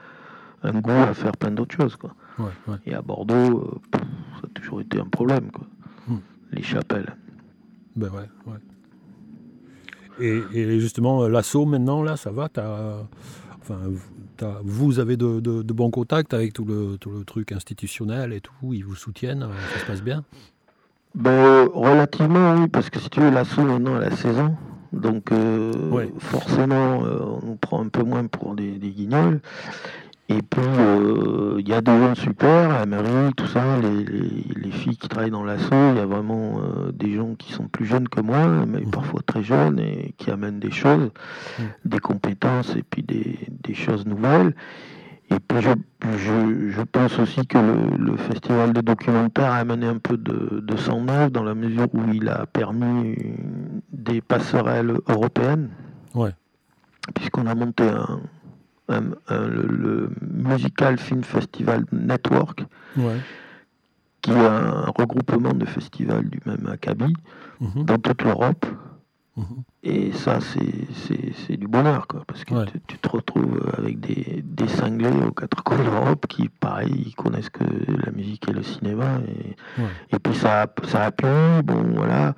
un 0.62 0.80
goût 0.80 0.90
à 0.90 1.14
faire 1.14 1.36
plein 1.36 1.50
d'autres 1.50 1.76
choses, 1.76 1.96
quoi. 1.96 2.14
Et 2.86 2.94
à 2.94 3.02
Bordeaux, 3.02 3.80
euh, 3.94 3.98
ça 4.40 4.44
a 4.44 4.48
toujours 4.54 4.80
été 4.80 5.00
un 5.00 5.06
problème, 5.06 5.50
quoi. 5.50 5.66
Hmm. 6.08 6.18
Les 6.52 6.62
chapelles. 6.62 7.16
Ben 7.96 8.10
ouais, 8.10 8.28
ouais. 8.46 8.58
Et, 10.20 10.80
justement, 10.80 11.24
euh, 11.24 11.28
l'assaut 11.28 11.66
maintenant, 11.66 12.02
là, 12.02 12.16
ça 12.16 12.30
va? 12.30 12.48
Enfin, 13.60 13.78
Vous 14.62 14.98
avez 14.98 15.16
de, 15.16 15.62
bons 15.72 15.90
contacts 15.90 16.34
avec 16.34 16.52
tout 16.52 16.64
le, 16.64 16.96
tout 16.98 17.10
le 17.10 17.24
truc 17.24 17.52
institutionnel 17.52 18.32
et 18.32 18.40
tout 18.40 18.72
Ils 18.72 18.84
vous 18.84 18.96
soutiennent 18.96 19.44
euh, 19.44 19.74
Ça 19.74 19.80
se 19.80 19.86
passe 19.86 20.02
bien? 20.02 20.24
Ben, 21.14 21.68
Relativement, 21.72 22.54
oui, 22.54 22.68
parce 22.68 22.90
que 22.90 22.98
si 22.98 23.10
tu 23.10 23.20
veux, 23.20 23.30
l'assaut 23.30 23.62
maintenant 23.62 23.96
à 23.96 24.00
la 24.00 24.10
saison. 24.16 24.56
Donc, 24.92 25.30
forcément, 26.18 26.98
on 26.98 27.46
nous 27.46 27.56
prend 27.56 27.82
un 27.82 27.88
peu 27.88 28.02
moins 28.02 28.26
pour 28.26 28.54
des, 28.54 28.72
des 28.72 28.90
guignols. 28.90 29.40
Et 30.28 30.40
puis, 30.40 30.62
euh, 30.62 31.56
il 31.58 31.68
y 31.68 31.74
a 31.74 31.80
des 31.80 31.98
gens 31.98 32.14
super, 32.14 32.68
la 32.68 32.86
mairie, 32.86 33.34
tout 33.36 33.46
ça, 33.46 33.78
les, 33.80 34.70
filles 34.70 34.96
qui 34.96 35.08
travaillent 35.08 35.30
dans 35.30 35.44
l'assaut, 35.44 35.92
il 35.92 35.98
y 35.98 36.00
a 36.00 36.06
vraiment 36.06 36.60
euh, 36.60 36.92
des 36.92 37.14
gens 37.14 37.34
qui 37.34 37.52
sont 37.52 37.68
plus 37.68 37.84
jeunes 37.84 38.08
que 38.08 38.20
moi, 38.20 38.64
mais 38.66 38.80
parfois 38.90 39.20
très 39.26 39.42
jeunes, 39.42 39.78
et 39.78 40.14
qui 40.16 40.30
amènent 40.30 40.58
des 40.58 40.70
choses, 40.70 41.10
mhm. 41.58 41.66
des 41.84 41.98
compétences 41.98 42.74
et 42.76 42.82
puis 42.82 43.02
des, 43.02 43.74
choses 43.74 44.06
nouvelles. 44.06 44.54
Et 45.30 45.38
puis, 45.40 45.60
je, 45.60 46.82
pense 46.82 47.18
aussi 47.18 47.46
que 47.46 47.58
le, 47.58 48.16
festival 48.16 48.72
de 48.72 48.80
documentaire 48.80 49.50
a 49.50 49.56
amené 49.56 49.86
un 49.86 49.98
peu 49.98 50.16
de, 50.16 50.60
de 50.60 50.76
sang 50.76 51.02
neuf, 51.02 51.30
dans 51.30 51.42
la 51.42 51.54
mesure 51.54 51.88
où 51.92 52.00
il 52.12 52.28
a 52.28 52.46
permis 52.46 53.16
des 53.92 54.20
passerelles 54.20 54.98
européennes. 55.08 55.70
Ouais. 56.14 56.30
Puisqu'on 57.14 57.46
a 57.46 57.54
monté 57.54 57.84
un 57.84 58.20
le, 59.30 60.10
Musical 60.20 60.98
Film 60.98 61.22
Festival 61.22 61.84
Network, 61.92 62.64
qui 64.22 64.30
est 64.30 64.34
un 64.34 64.92
regroupement 64.96 65.52
de 65.52 65.64
festivals 65.64 66.28
du 66.28 66.40
même 66.46 66.66
acabit 66.66 67.14
mhm. 67.60 67.84
dans 67.84 67.98
toute 67.98 68.22
l'Europe. 68.22 68.66
Mhm. 69.36 69.62
Et 69.82 70.12
ça, 70.12 70.38
c'est 70.40 71.56
du 71.56 71.66
bonheur, 71.66 72.06
quoi, 72.06 72.22
parce 72.26 72.44
que 72.44 72.54
tu, 72.86 72.98
te 72.98 73.08
retrouves 73.08 73.72
avec 73.76 73.98
des, 73.98 74.42
des 74.44 74.68
cinglés 74.68 75.10
aux 75.26 75.32
quatre 75.32 75.64
coins 75.64 75.82
d'Europe 75.82 76.26
qui, 76.28 76.48
pareil, 76.48 77.04
ils 77.06 77.14
connaissent 77.14 77.48
que 77.48 77.64
la 77.64 78.12
musique 78.12 78.48
et 78.48 78.52
le 78.52 78.62
cinéma. 78.62 79.20
Et, 79.26 79.56
et 80.14 80.18
puis 80.18 80.34
ça, 80.34 80.66
ça 80.86 81.06
a 81.06 81.10
plu, 81.10 81.62
bon, 81.64 81.82
voilà. 81.94 82.34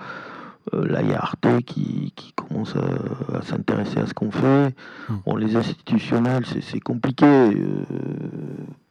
Euh, 0.72 0.87
là, 0.87 1.03
il 1.03 1.11
y 1.11 1.12
a 1.12 1.18
Arte 1.18 1.62
qui, 1.66 2.12
commence 2.35 2.74
à, 2.77 3.42
s'intéresser 3.42 3.98
à 3.98 4.07
ce 4.07 4.14
qu'on 4.14 4.31
fait. 4.31 4.74
Hmm. 5.09 5.16
Bon, 5.27 5.37
les 5.37 5.57
institutionnels, 5.57 6.44
c'est 6.62 6.81
compliqué. 6.81 7.27
Euh, 7.27 7.85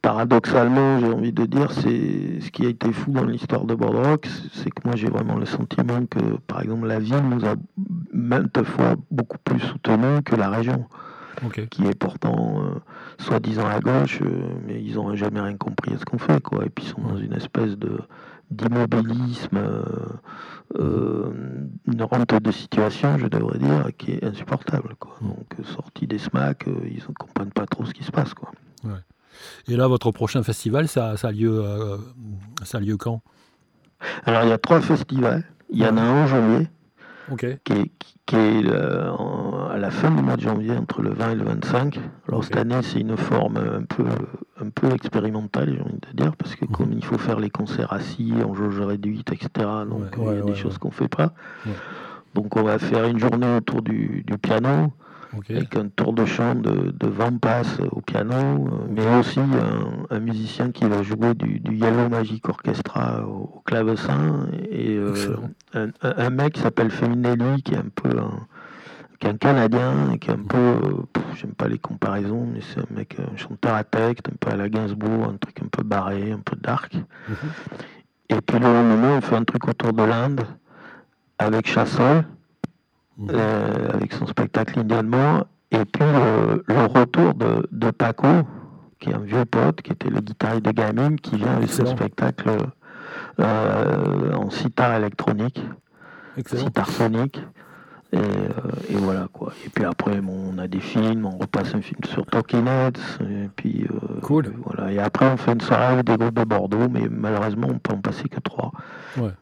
paradoxalement, 0.01 0.99
j'ai 0.99 1.07
envie 1.07 1.31
de 1.31 1.45
dire, 1.45 1.71
c'est 1.71 2.41
ce 2.41 2.51
qui 2.51 2.65
a 2.65 2.69
été 2.69 2.91
fou 2.91 3.11
dans 3.11 3.23
l'histoire 3.23 3.65
de 3.65 3.73
Bordeaux, 3.73 4.21
c'est 4.51 4.69
que 4.69 4.85
moi 4.85 4.95
j'ai 4.95 5.07
vraiment 5.07 5.37
le 5.37 5.45
sentiment 5.45 6.05
que, 6.05 6.19
par 6.47 6.61
exemple, 6.61 6.87
la 6.87 6.99
ville 6.99 7.23
nous 7.23 7.45
a 7.45 7.55
maintes 8.11 8.63
fois 8.63 8.95
beaucoup 9.11 9.37
plus 9.43 9.59
soutenus 9.59 10.21
que 10.25 10.35
la 10.35 10.49
région, 10.49 10.85
qui 11.69 11.85
est 11.85 11.97
pourtant 11.97 12.61
euh, 12.63 12.79
soi-disant 13.17 13.65
à 13.65 13.79
gauche, 13.79 14.19
euh, 14.21 14.43
mais 14.67 14.81
ils 14.81 14.95
n'ont 14.95 15.15
jamais 15.15 15.39
rien 15.39 15.57
compris 15.57 15.93
à 15.93 15.97
ce 15.97 16.05
qu'on 16.05 16.17
fait, 16.17 16.41
quoi. 16.41 16.65
Et 16.65 16.69
puis 16.69 16.85
ils 16.85 16.89
sont 16.89 17.01
dans 17.01 17.17
une 17.17 17.33
espèce 17.33 17.77
de 17.77 17.99
d'immobilisme, 18.53 19.57
euh, 20.79 21.31
une 21.85 22.03
rente 22.03 22.41
de 22.41 22.51
situation, 22.51 23.17
je 23.17 23.27
devrais 23.27 23.59
dire, 23.59 23.89
qui 23.97 24.11
est 24.11 24.23
insupportable, 24.23 24.95
quoi. 24.99 25.15
Donc 25.21 25.65
sortis 25.75 26.07
des 26.07 26.17
SMAC, 26.17 26.65
ils 26.67 27.03
ne 27.07 27.13
comprennent 27.13 27.51
pas 27.51 27.65
trop 27.65 27.85
ce 27.85 27.93
qui 27.93 28.03
se 28.03 28.11
passe, 28.11 28.33
quoi. 28.33 28.51
Et 29.67 29.75
là, 29.75 29.87
votre 29.87 30.11
prochain 30.11 30.43
festival, 30.43 30.87
ça, 30.87 31.17
ça, 31.17 31.29
a, 31.29 31.31
lieu, 31.31 31.63
euh, 31.63 31.97
ça 32.63 32.77
a 32.77 32.81
lieu 32.81 32.97
quand? 32.97 33.21
Alors, 34.25 34.43
il 34.43 34.49
y 34.49 34.51
a 34.51 34.57
trois 34.57 34.81
festivals. 34.81 35.43
Il 35.69 35.79
y 35.79 35.85
en 35.85 35.97
a 35.97 36.01
un 36.01 36.23
en 36.23 36.27
janvier, 36.27 36.67
qui 37.37 37.45
est, 37.45 37.91
qui 38.25 38.35
est 38.35 38.65
euh, 38.65 39.11
à 39.69 39.77
la 39.77 39.91
fin 39.91 40.11
du 40.11 40.21
mois 40.21 40.35
de 40.35 40.41
janvier, 40.41 40.77
entre 40.77 41.01
le 41.01 41.11
20 41.11 41.31
et 41.31 41.35
le 41.35 41.43
25. 41.45 41.99
Alors, 42.27 42.43
cette 42.43 42.57
année, 42.57 42.81
c'est 42.81 42.99
une 42.99 43.17
forme 43.17 43.57
un 43.57 43.83
peu, 43.83 44.05
un 44.61 44.69
peu 44.69 44.91
expérimentale, 44.93 45.73
j'ai 45.73 45.81
envie 45.81 45.99
de 45.99 46.15
dire, 46.15 46.35
parce 46.35 46.55
que 46.55 46.65
mhm. 46.65 46.71
comme 46.71 46.93
il 46.93 47.03
faut 47.03 47.17
faire 47.17 47.39
les 47.39 47.49
concerts 47.49 47.93
assis, 47.93 48.33
en 48.45 48.53
jauge 48.53 48.79
réduite, 48.81 49.31
etc., 49.31 49.49
donc 49.89 50.15
il 50.17 50.23
y 50.23 50.37
a 50.37 50.41
des 50.41 50.55
choses 50.55 50.77
qu'on 50.77 50.89
ne 50.89 50.93
fait 50.93 51.07
pas. 51.07 51.33
Donc, 52.33 52.55
on 52.55 52.63
va 52.63 52.79
faire 52.79 53.05
une 53.05 53.19
journée 53.19 53.57
autour 53.57 53.81
du, 53.81 54.23
du 54.25 54.37
piano 54.37 54.91
avec 55.49 55.75
un 55.75 55.87
tour 55.89 56.13
de 56.13 56.25
chant 56.25 56.55
de, 56.55 56.91
de 56.91 57.37
passe 57.39 57.79
au 57.91 58.01
piano, 58.01 58.35
euh, 58.35 58.87
mais 58.89 59.03
aussi 59.17 59.39
un, 60.09 60.19
musicien 60.19 60.71
qui 60.71 60.85
va 60.85 61.01
jouer 61.03 61.33
du, 61.33 61.61
Yellow 61.71 62.09
Magic 62.09 62.47
Orchestra 62.47 63.25
au, 63.25 63.61
clavecin, 63.65 64.47
et 64.69 64.95
euh, 64.95 65.37
un, 65.73 66.29
mec 66.29 66.53
qui 66.53 66.61
s'appelle 66.61 66.91
Feminelli, 66.91 67.61
qui 67.63 67.73
est 67.73 67.77
un 67.77 67.89
peu 67.93 68.09
un, 68.17 68.47
qui 69.19 69.27
est 69.27 69.29
un 69.29 69.37
Canadien, 69.37 70.17
qui 70.19 70.29
est 70.29 70.33
un 70.33 70.37
peu, 70.37 70.57
euh, 70.57 71.19
j'aime 71.35 71.53
pas 71.53 71.67
les 71.67 71.79
comparaisons, 71.79 72.47
mais 72.51 72.61
c'est 72.61 72.79
un 72.79 72.95
mec, 72.95 73.17
un 73.19 73.37
chanteur 73.37 73.75
à 73.75 73.83
texte, 73.83 74.27
un 74.29 74.35
peu 74.39 74.51
à 74.51 74.55
la 74.55 74.69
Gainsbourg, 74.69 75.29
un 75.29 75.37
truc 75.37 75.61
un 75.63 75.67
peu 75.67 75.83
barré, 75.83 76.31
un 76.31 76.39
peu 76.39 76.55
dark. 76.55 76.93
Mhm. 76.95 77.35
Et 78.29 78.41
puis 78.41 78.59
le 78.59 78.65
lendemain, 78.65 79.17
on 79.17 79.21
fait 79.21 79.35
un 79.35 79.43
truc 79.43 79.67
autour 79.67 79.93
de 79.93 80.03
l'Inde 80.03 80.41
avec 81.39 81.67
Chassol. 81.67 82.25
Euh, 83.29 83.89
avec 83.93 84.13
son 84.13 84.25
spectacle 84.25 84.79
Indianement. 84.79 85.45
Et 85.71 85.85
puis 85.85 86.03
le, 86.03 86.85
retour 86.85 87.33
de, 87.35 87.91
Paco, 87.91 88.27
qui 88.99 89.09
est 89.09 89.13
un 89.13 89.19
vieux 89.19 89.45
pote, 89.45 89.81
qui 89.81 89.91
était 89.91 90.09
le 90.09 90.19
guitariste 90.19 90.65
de 90.65 90.71
Gaming, 90.71 91.17
qui 91.17 91.37
vient 91.37 91.55
avec 91.55 91.69
son 91.69 91.85
spectacle 91.85 92.49
en 93.39 94.49
sitar 94.49 94.95
électronique, 94.95 95.61
sitar 96.45 96.89
sonique. 96.89 97.41
Et, 98.11 98.17
euh, 98.17 98.21
et, 98.91 98.95
voilà 98.95 99.27
quoi. 99.33 99.53
Et 99.65 99.69
puis 99.69 99.83
après, 99.85 100.21
on 100.21 100.59
a 100.59 100.67
des 100.67 100.79
films, 100.79 101.25
on 101.25 101.35
repasse 101.35 101.73
un 101.73 101.81
film 101.81 101.99
sur 102.05 102.27
Talking 102.27 102.67
Heads, 102.67 102.99
et 103.21 103.49
puis 103.55 103.87
cool. 104.21 104.53
voilà. 104.63 104.91
Et 104.91 104.99
après, 104.99 105.25
on 105.25 105.35
fait 105.35 105.53
une 105.53 105.61
soirée 105.61 105.93
avec 105.93 106.05
des 106.05 106.17
groupes 106.17 106.37
de 106.37 106.43
Bordeaux, 106.43 106.87
mais 106.91 107.07
malheureusement, 107.09 107.69
on 107.71 107.79
peut 107.79 107.93
en 107.93 108.01
passer 108.01 108.29
que 108.29 108.39
trois. 108.39 108.71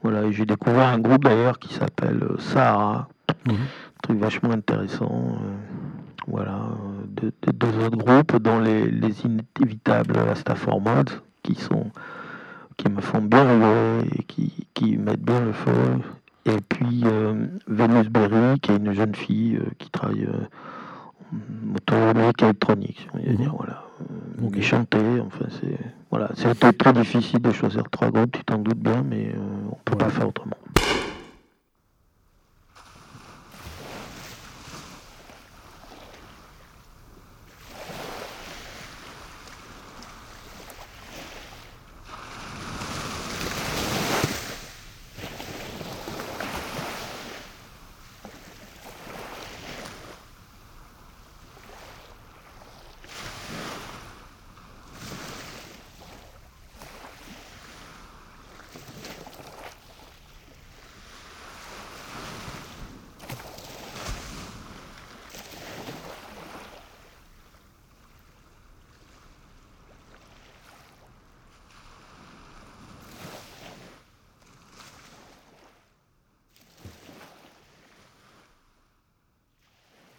Voilà. 0.02 0.24
Et 0.24 0.32
j'ai 0.32 0.46
découvert 0.46 0.88
un 0.88 1.00
groupe 1.00 1.26
d'ailleurs 1.26 1.60
qui 1.60 1.74
s'appelle 1.74 2.24
Sahara, 2.40 3.10
un 3.46 3.52
mhm. 3.52 3.58
truc 4.04 4.20
vachement 4.20 4.52
intéressant. 4.52 5.12
Euh, 5.12 5.82
voilà, 6.28 6.62
de, 7.08 7.34
deux 7.52 7.86
autres 7.86 7.98
groupes, 7.98 8.38
dont 8.38 8.60
les, 8.60 8.90
inévitables 9.26 10.18
Stafford 10.36 10.80
Mods, 10.80 11.22
qui 11.44 11.56
sont 11.56 11.92
qui 12.78 12.90
me 12.90 13.02
font 13.02 13.22
bien 13.22 14.00
et 14.02 14.24
qui, 14.24 14.68
qui 14.74 14.98
mettent 14.98 15.24
bien 15.24 15.42
le 15.42 15.54
feu. 15.54 15.72
Et 16.46 16.58
puis 16.70 17.02
euh, 17.06 17.48
Venus 17.68 18.10
Berry, 18.10 18.60
qui 18.60 18.72
est 18.72 18.78
une 18.78 18.94
jeune 18.94 19.14
fille 19.16 19.58
euh, 19.58 19.70
qui 19.78 19.90
travaille 19.92 20.26
euh, 20.26 21.38
motorisation 21.64 22.48
électronique, 22.48 23.08
on 23.14 23.18
va 23.18 23.34
dire, 23.34 23.54
voilà. 23.56 23.84
Okay. 24.44 24.62
chanter, 24.64 25.20
enfin 25.24 25.46
c'est 25.62 25.78
voilà, 26.10 26.32
c'était 26.34 26.74
très 26.74 26.92
difficile 26.94 27.40
de 27.40 27.52
choisir 27.52 27.84
trois 27.92 28.10
groupes, 28.10 28.32
tu 28.32 28.44
t'en 28.44 28.58
doutes 28.58 28.80
bien, 28.80 29.04
mais 29.08 29.32
on 29.72 29.76
peut 29.86 29.96
pas 29.96 30.10
faire 30.10 30.28
autrement. 30.28 30.58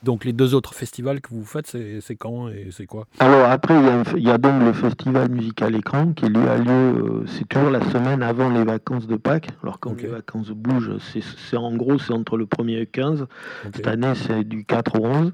Donc 0.03 0.25
les 0.25 0.33
deux 0.33 0.55
autres 0.55 0.75
festivals 0.75 1.21
que 1.21 1.29
vous 1.31 1.45
faites, 1.45 1.67
c'est 2.01 2.17
quand 2.17 2.49
et 2.49 2.69
c'est 2.73 2.87
quoi? 2.87 3.07
Alors 3.21 3.49
après, 3.49 3.75
il 4.17 4.23
y, 4.23 4.31
a 4.31 4.39
donc 4.39 4.63
le 4.63 4.73
festival 4.73 5.31
musical 5.31 5.77
écran 5.77 6.13
qui 6.13 6.27
lui 6.27 6.47
a 6.49 6.59
lieu, 6.59 6.71
euh, 6.71 7.25
c'est 7.27 7.49
toujours 7.49 7.71
la 7.71 7.81
semaine 7.91 8.23
avant 8.23 8.49
les 8.51 8.65
vacances 8.65 9.07
de 9.07 9.17
Pâques. 9.17 9.51
Alors 9.63 9.79
quand 9.79 10.01
les 10.01 10.09
vacances 10.09 10.51
bougent, 10.51 10.99
c'est 10.99 11.57
en 11.57 11.75
gros 11.77 11.99
c'est 11.99 12.13
entre 12.13 12.37
le 12.37 12.47
1er 12.47 12.73
et 12.73 12.81
le 12.81 12.85
15. 12.87 13.27
Cette 13.75 13.87
année 13.87 14.15
c'est 14.17 14.43
du 14.43 14.65
4 14.65 15.01
au 15.01 15.07
11, 15.07 15.33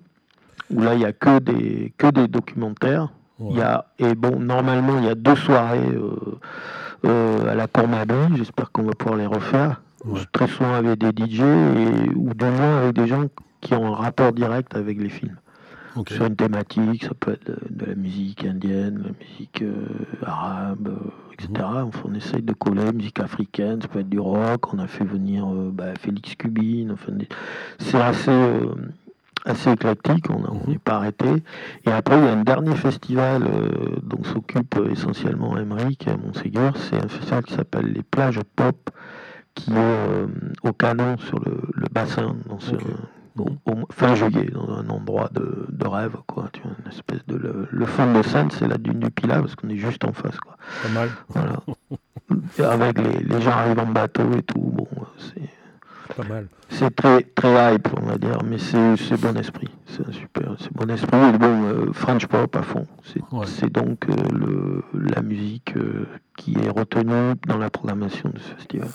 où 0.70 0.83
là 0.83 0.94
il 0.94 0.98
n'y 0.98 1.07
a 1.07 1.12
que 1.12 1.38
des, 1.38 1.94
que 1.96 2.09
des 2.09 2.28
documentaires. 2.28 3.09
Il 3.40 3.57
y 3.57 3.62
a, 3.62 3.87
et 4.00 4.14
bon, 4.16 4.40
normalement 4.40 4.98
il 4.98 5.04
y 5.04 5.09
a 5.09 5.14
deux 5.14 5.37
soirées 5.37 5.78
euh, 5.94 6.38
euh, 7.07 7.52
à 7.52 7.54
la 7.54 7.68
Courmabin, 7.68 8.31
j'espère 8.37 8.72
qu'on 8.72 8.83
va 8.83 8.92
pouvoir 8.92 9.16
les 9.16 9.26
refaire. 9.26 9.81
Très 10.33 10.46
souvent 10.46 10.74
avec 10.74 10.98
des 10.98 11.09
DJ 11.09 11.40
et, 11.40 12.11
ou 12.14 12.35
du 12.35 12.44
moins 12.44 12.78
avec 12.83 12.94
des 12.94 13.07
gens 13.07 13.26
qui 13.61 13.75
ont 13.75 13.87
un 13.87 13.97
rapport 13.97 14.33
direct 14.33 14.75
avec 14.75 14.99
les 14.99 15.09
films. 15.09 15.37
Sur 16.07 16.27
une 16.27 16.37
thématique, 16.37 17.05
ça 17.05 17.14
peut 17.18 17.33
être 17.33 17.51
de, 17.71 17.87
la 17.87 17.94
musique 17.94 18.44
indienne, 18.44 19.03
la 19.05 19.27
musique 19.27 19.62
euh, 19.62 19.87
arabe, 20.23 20.88
euh, 20.88 21.33
etc. 21.33 21.49
Mhm. 21.55 21.90
on 22.05 22.14
essaye 22.14 22.42
de 22.42 22.53
coller 22.53 22.85
la 22.85 22.92
musique 22.92 23.18
africaine, 23.21 23.83
ça 23.83 23.88
peut 23.88 24.01
être 24.01 24.09
du 24.09 24.21
rock. 24.21 24.73
On 24.73 24.79
a 24.79 24.87
fait 24.87 25.05
venir 25.05 25.47
euh, 25.49 25.71
bah, 25.73 25.94
Félix 26.01 26.35
Cubine. 26.37 26.92
Enfin, 26.92 27.12
c'est 27.79 28.01
assez, 28.01 28.61
assez 29.44 29.73
éclectique, 29.73 30.27
on 30.31 30.68
n'est 30.68 30.75
mhm. 30.75 30.79
pas 30.79 30.97
arrêté. 30.97 31.42
Et 31.85 31.90
après, 31.90 32.16
il 32.18 32.25
y 32.25 32.29
a 32.29 32.33
un 32.33 32.44
dernier 32.44 32.77
festival 32.77 33.44
dont 34.03 34.23
s'occupe 34.23 34.79
essentiellement 34.90 35.57
Emmerich 35.59 36.07
à 36.07 36.16
Montségur. 36.16 36.77
C'est 36.77 36.97
un 36.97 37.09
festival 37.09 37.42
qui 37.44 37.55
s'appelle 37.55 37.87
les 37.87 38.03
plages 38.03 38.40
pop, 38.55 38.90
qui 39.55 39.73
est 39.73 40.27
au 40.62 40.73
canon 40.73 41.16
sur 41.18 41.40
le, 41.40 41.88
bassin, 41.90 42.37
dans 42.49 42.61
ce, 42.61 42.77
fin 43.90 44.14
juillet, 44.14 44.51
dans 44.53 44.70
un 44.70 44.88
endroit 44.88 45.31
de, 45.33 45.87
rêve, 45.87 46.16
quoi. 46.27 46.48
Tu 46.53 46.61
vois, 46.62 46.72
une 46.85 46.90
espèce 46.90 47.24
de 47.27 47.66
le, 47.70 47.87
fond 47.87 48.12
de 48.12 48.22
Seine, 48.22 48.51
c'est 48.51 48.68
la 48.68 48.79
dune 48.79 49.01
du 49.01 49.11
Pilat 49.11 49.40
parce 49.40 49.55
qu'on 49.55 49.68
est 49.68 49.77
juste 49.77 50.05
en 50.05 50.12
face, 50.12 50.38
quoi. 50.38 50.57
Pas 50.83 50.88
mal. 50.88 51.11
Voilà. 51.29 51.61
Avec 52.72 52.98
les, 52.98 53.40
gens 53.40 53.53
arrivent 53.53 53.79
en 53.79 53.87
bateau 53.87 54.33
et 54.37 54.42
tout, 54.42 54.61
bon, 54.61 54.88
c'est. 55.18 56.14
Pas 56.14 56.24
mal. 56.24 56.48
C'est 56.70 56.94
très, 56.94 57.22
très 57.22 57.74
hype, 57.74 57.88
on 58.01 58.07
va 58.07 58.18
dire, 58.18 58.38
mais 58.44 58.59
c'est 58.59 59.20
bon 59.20 59.37
esprit. 59.37 59.68
C'est 59.87 60.11
super, 60.12 60.55
c'est 60.59 60.72
bon 60.72 60.90
esprit. 60.90 61.18
Et 61.35 61.38
bon, 61.38 61.64
euh, 61.64 61.92
French 61.92 62.27
pop 62.27 62.55
à 62.57 62.62
fond. 62.62 62.87
C'est 63.46 63.70
donc 63.70 64.07
euh, 64.09 64.14
le, 64.33 64.85
la 64.94 65.22
musique 65.22 65.74
euh, 65.77 66.07
qui 66.37 66.57
est 66.59 66.70
retenue 66.70 67.35
dans 67.46 67.59
la 67.59 67.70
programmation 67.70 68.31
de 68.31 68.38
ce 68.38 68.55
festival. 68.55 68.88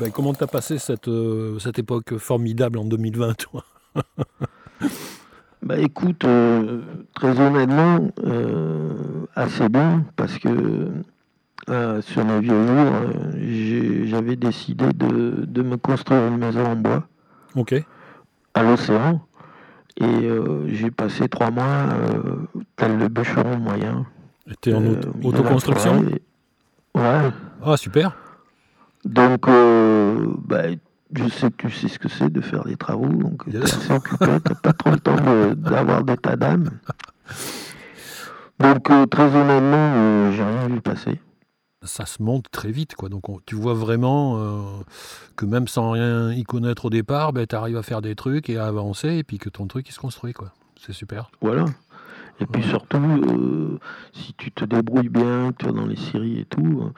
Ben, 0.00 0.10
comment 0.10 0.32
t'as 0.34 0.46
passé 0.46 0.78
cette, 0.78 1.08
euh, 1.08 1.58
cette 1.58 1.78
époque 1.78 2.16
formidable 2.18 2.78
en 2.78 2.84
2020, 2.84 3.34
toi 3.36 3.64
Bah 5.62 5.76
écoute, 5.78 6.24
euh, 6.24 6.80
très 7.14 7.38
honnêtement, 7.38 8.08
euh, 8.24 8.94
assez 9.34 9.68
bien, 9.68 10.06
parce 10.16 10.38
que 10.38 10.88
euh, 11.68 12.00
sur 12.00 12.24
mes 12.24 12.40
vieux 12.40 12.66
jours, 12.66 12.92
j'avais 14.06 14.36
décidé 14.36 14.86
de, 14.94 15.44
de 15.46 15.62
me 15.62 15.76
construire 15.76 16.26
une 16.28 16.38
maison 16.38 16.64
en 16.64 16.76
bois 16.76 17.06
Ok. 17.56 17.74
à 18.54 18.62
l'océan. 18.62 19.20
Et 20.00 20.30
j'ai 20.68 20.90
passé 20.90 21.28
trois 21.28 21.50
mois 21.50 21.84
tel 22.76 22.96
le 22.96 23.08
bûcheron 23.08 23.58
moyen. 23.58 24.06
Et 24.50 24.54
T'es 24.58 24.72
en 24.72 24.86
auto- 24.86 25.10
autoconstruction. 25.22 26.00
Ouais. 26.94 27.30
Ah, 27.62 27.76
super. 27.76 28.16
Donc, 29.04 29.48
euh, 29.48 30.26
bah, 30.44 30.62
je 31.14 31.28
sais 31.28 31.50
que 31.50 31.66
tu 31.68 31.70
sais 31.72 31.88
ce 31.88 31.98
que 31.98 32.08
c'est 32.08 32.30
de 32.30 32.40
faire 32.40 32.64
des 32.64 32.76
travaux, 32.76 33.08
donc 33.08 33.44
Yes. 33.52 33.90
occupé, 33.90 34.26
tu 34.46 34.54
pas 34.62 34.72
trop 34.72 34.90
le 34.90 35.00
temps 35.00 35.16
de- 35.16 35.54
d'avoir 35.54 36.04
d'état 36.04 36.36
d'âme. 36.36 36.70
Donc, 38.58 38.90
euh, 38.90 39.06
très 39.06 39.24
honnêtement, 39.34 39.92
euh, 39.94 40.32
j'ai 40.32 40.44
rien 40.44 40.68
vu 40.68 40.80
passer. 40.80 41.18
Ça 41.82 42.04
se 42.04 42.22
monte 42.22 42.50
très 42.52 42.70
vite, 42.70 42.94
quoi. 42.94 43.08
Donc 43.08 43.30
on- 43.30 43.40
tu 43.46 43.54
vois 43.54 43.72
vraiment 43.72 44.36
euh, 44.36 44.60
que 45.36 45.46
même 45.46 45.66
sans 45.66 45.92
rien 45.92 46.30
y 46.30 46.42
connaître 46.44 46.84
au 46.84 46.90
départ, 46.90 47.32
ben, 47.32 47.46
tu 47.46 47.56
arrives 47.56 47.78
à 47.78 47.82
faire 47.82 48.02
des 48.02 48.14
trucs 48.14 48.50
et 48.50 48.58
à 48.58 48.66
avancer, 48.66 49.08
et 49.16 49.24
puis 49.24 49.38
que 49.38 49.48
ton 49.48 49.66
truc 49.66 49.88
il 49.88 49.92
se 49.92 49.98
construit, 49.98 50.34
quoi. 50.34 50.52
C'est 50.78 50.92
super. 50.92 51.30
Voilà. 51.40 51.64
Et 52.38 52.44
puis 52.44 52.60
Ouais. 52.62 52.68
surtout, 52.68 53.78
si 54.12 54.34
tu 54.34 54.50
te 54.52 54.66
débrouilles 54.66 55.08
bien, 55.08 55.52
que 55.52 55.56
tu 55.58 55.66
vas 55.66 55.72
dans 55.72 55.86
les 55.86 55.96
séries 55.96 56.40
et 56.40 56.44
tout, 56.44 56.90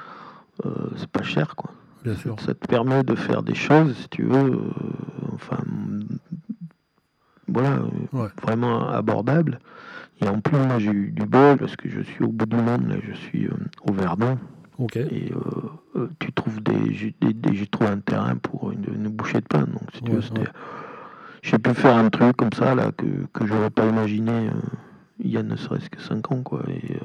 c'est 0.97 1.09
pas 1.11 1.23
cher, 1.23 1.55
quoi. 1.55 1.71
Bien 2.05 2.15
sûr. 2.17 2.39
Ça 2.41 2.55
te 2.55 2.67
permet 2.67 3.03
de 3.03 3.15
faire 3.15 3.43
des 3.43 3.55
choses, 3.55 3.97
si 3.97 4.09
tu 4.09 4.23
veux, 4.25 4.53
euh, 4.55 4.71
enfin, 5.35 5.59
voilà, 7.49 7.79
Ouais. 8.13 8.29
vraiment 8.43 8.89
abordables. 8.89 9.59
Et 10.21 10.29
en 10.29 10.41
plus, 10.41 10.57
moi, 10.57 10.79
j'ai 10.79 10.91
eu 10.91 11.11
du 11.11 11.25
bol 11.27 11.59
parce 11.59 11.77
que 11.77 11.89
je 11.89 12.01
suis 12.01 12.25
au 12.25 12.29
bout 12.29 12.47
du 12.47 12.57
monde, 12.57 12.89
là, 12.89 12.97
je 13.07 13.13
suis 13.13 13.47
euh, 13.47 13.53
au 13.89 13.93
Verdun. 13.93 14.39
Ok. 14.79 14.97
Et 14.97 15.33
euh, 15.97 16.09
tu 16.19 16.33
trouves 16.33 16.61
des, 16.63 16.95
j'ai, 16.95 17.15
trouvé 17.67 17.91
un 17.91 17.99
terrain 17.99 18.37
pour 18.37 18.73
une, 18.73 18.85
une 18.95 19.09
bouchée 19.09 19.41
de 19.41 19.47
pain. 19.47 19.61
Donc, 19.63 19.83
si 19.95 20.03
tu 20.03 20.11
Ouais, 20.11 20.17
veux, 20.17 20.23
c'était- 20.23 20.41
ouais. 20.41 20.47
j'ai 21.43 21.59
pu 21.59 21.75
faire 21.75 21.97
un 21.97 22.09
truc 22.11 22.37
comme 22.37 22.53
ça, 22.53 22.75
là, 22.75 22.91
que, 22.93 23.05
que 23.33 23.47
j'aurais 23.47 23.71
pas 23.71 23.87
imaginé 23.87 24.51
il 25.21 25.31
y 25.31 25.37
a 25.37 25.43
ne 25.43 25.57
serait-ce 25.57 25.89
que 25.91 26.01
5 26.01 26.33
ans, 26.33 26.43
quoi. 26.43 26.63
Et, 26.69 26.97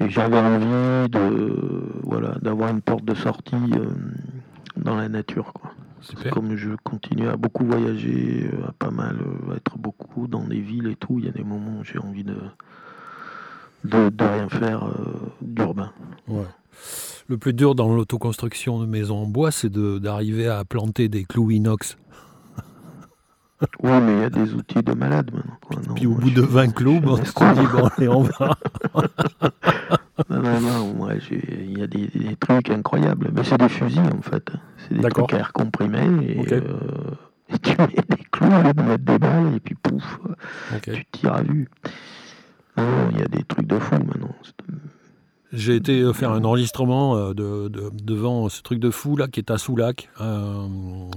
et 0.00 0.08
j'avais 0.10 0.38
envie 0.38 1.08
de, 1.10 1.82
voilà, 2.04 2.36
d'avoir 2.42 2.70
une 2.70 2.80
porte 2.82 3.04
de 3.04 3.14
sortie 3.14 3.56
euh, 3.74 3.90
dans 4.76 4.96
la 4.96 5.08
nature, 5.08 5.52
quoi. 5.52 5.70
Comme 6.30 6.54
je 6.56 6.70
continue 6.84 7.28
à 7.28 7.36
beaucoup 7.36 7.64
voyager, 7.66 8.48
euh, 8.52 8.68
à 8.68 8.72
pas 8.72 8.90
mal 8.90 9.16
euh, 9.20 9.56
être 9.56 9.76
beaucoup 9.78 10.28
dans 10.28 10.44
des 10.44 10.60
villes 10.60 10.86
et 10.86 10.94
tout, 10.96 11.18
il 11.18 11.24
y 11.24 11.28
a 11.28 11.32
des 11.32 11.42
moments 11.42 11.80
où 11.80 11.84
j'ai 11.84 11.98
envie 11.98 12.22
de, 12.22 12.36
de, 13.84 14.08
de 14.08 14.24
rien 14.24 14.48
faire 14.48 14.84
euh, 14.84 15.16
d'urbain. 15.42 15.90
Ouais. 16.28 16.46
Le 17.26 17.36
plus 17.36 17.52
dur 17.52 17.74
dans 17.74 17.92
l'autoconstruction 17.94 18.78
de 18.80 18.86
maisons 18.86 19.18
en 19.22 19.26
bois, 19.26 19.50
c'est 19.50 19.70
d'arriver 19.72 20.46
à 20.48 20.64
planter 20.64 21.08
des 21.08 21.24
clous 21.24 21.50
inox. 21.50 21.98
Oui, 23.82 23.90
mais 24.00 24.12
il 24.14 24.20
y 24.20 24.24
a 24.24 24.30
des 24.30 24.54
outils 24.54 24.82
de 24.84 24.92
malade 24.92 25.32
maintenant. 25.34 25.56
Quoi. 25.60 25.82
Non, 25.88 25.94
Puis 25.94 26.06
au 26.06 26.14
bout 26.14 26.30
de 26.30 26.42
suis- 26.42 26.52
20 26.52 26.66
je 26.66 26.70
clous, 26.74 27.00
te 27.00 27.20
escroc. 27.22 27.54
dis, 27.54 27.66
bon, 27.66 27.88
allez, 27.96 28.08
on 28.08 28.22
va. 28.22 28.56
Non, 30.30 30.40
non, 30.42 30.60
non, 30.60 30.94
moi, 30.94 31.12
j'ai- 31.18 31.64
il 31.64 31.78
y 31.78 31.82
a 31.82 31.86
des, 31.86 32.08
des 32.08 32.34
trucs 32.36 32.70
incroyables. 32.70 33.30
Mais 33.32 33.44
c'est 33.44 33.56
des 33.58 33.68
fusils, 33.68 34.00
en 34.00 34.20
fait. 34.20 34.50
C'est 34.88 34.94
des 34.98 35.08
trucs 35.08 35.32
à 35.32 35.38
air 35.38 35.52
comprimé. 35.52 36.00
Et, 36.28 36.40
Ok. 36.40 36.52
euh, 36.52 36.62
et 37.54 37.58
tu 37.60 37.70
mets 37.78 37.86
des 38.08 38.24
clous 38.32 38.48
de 38.48 38.82
mettre 38.82 39.04
des 39.04 39.18
balles, 39.18 39.54
et 39.54 39.60
puis 39.60 39.74
pouf, 39.76 40.18
tu 40.82 41.04
tires 41.12 41.34
à 41.34 41.42
vue. 41.42 41.68
Non, 42.76 42.84
non, 42.84 43.08
il 43.12 43.18
y 43.18 43.22
a 43.22 43.28
des 43.28 43.44
trucs 43.44 43.66
de 43.66 43.78
fou 43.78 43.94
maintenant. 43.94 44.34
C'est- 44.42 44.52
J'ai 45.52 45.76
été 45.76 46.00
euh, 46.02 46.12
faire 46.12 46.32
un 46.32 46.44
enregistrement 46.44 47.16
euh, 47.16 47.32
de, 47.32 47.68
de- 47.68 47.90
devant 48.02 48.48
ce 48.50 48.60
truc 48.60 48.80
de 48.80 48.90
fou 48.90 49.16
là 49.16 49.28
qui 49.28 49.40
est 49.40 49.50
à 49.50 49.56
Soulac. 49.56 50.10
Euh, 50.20 50.66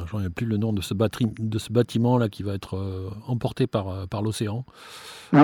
J'en 0.10 0.22
ai 0.22 0.30
plus 0.30 0.46
le 0.46 0.56
nom 0.58 0.72
de 0.74 0.82
ce, 0.82 0.94
batri- 0.94 1.34
de 1.38 1.58
ce 1.60 1.74
bâtiment 1.74 2.18
là 2.18 2.30
qui 2.30 2.44
va 2.44 2.54
être 2.54 2.78
euh, 2.78 3.10
emporté 3.28 3.68
par, 3.68 3.90
euh, 3.90 4.06
par 4.06 4.22
l'océan. 4.22 4.64
Oui, 5.34 5.40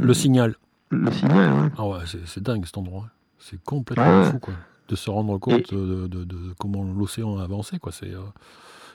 le 0.00 0.14
signal. 0.14 0.54
Le 0.96 1.10
signal, 1.12 1.50
hein. 1.50 1.70
Ah 1.78 1.86
ouais, 1.86 1.98
c'est 2.26 2.42
dingue 2.42 2.64
cet 2.64 2.78
endroit. 2.78 3.06
C'est 3.38 3.62
complètement 3.64 4.20
Ouais. 4.22 4.30
fou 4.30 4.38
quoi. 4.38 4.54
De 4.88 4.94
se 4.96 5.10
rendre 5.10 5.38
compte 5.38 5.72
de, 5.74 6.06
de- 6.06 6.24
de 6.24 6.36
comment 6.58 6.84
l'océan 6.84 7.38
a 7.38 7.44
avancé 7.44 7.78
quoi. 7.78 7.92
C'est 7.92 8.12
euh, 8.12 8.20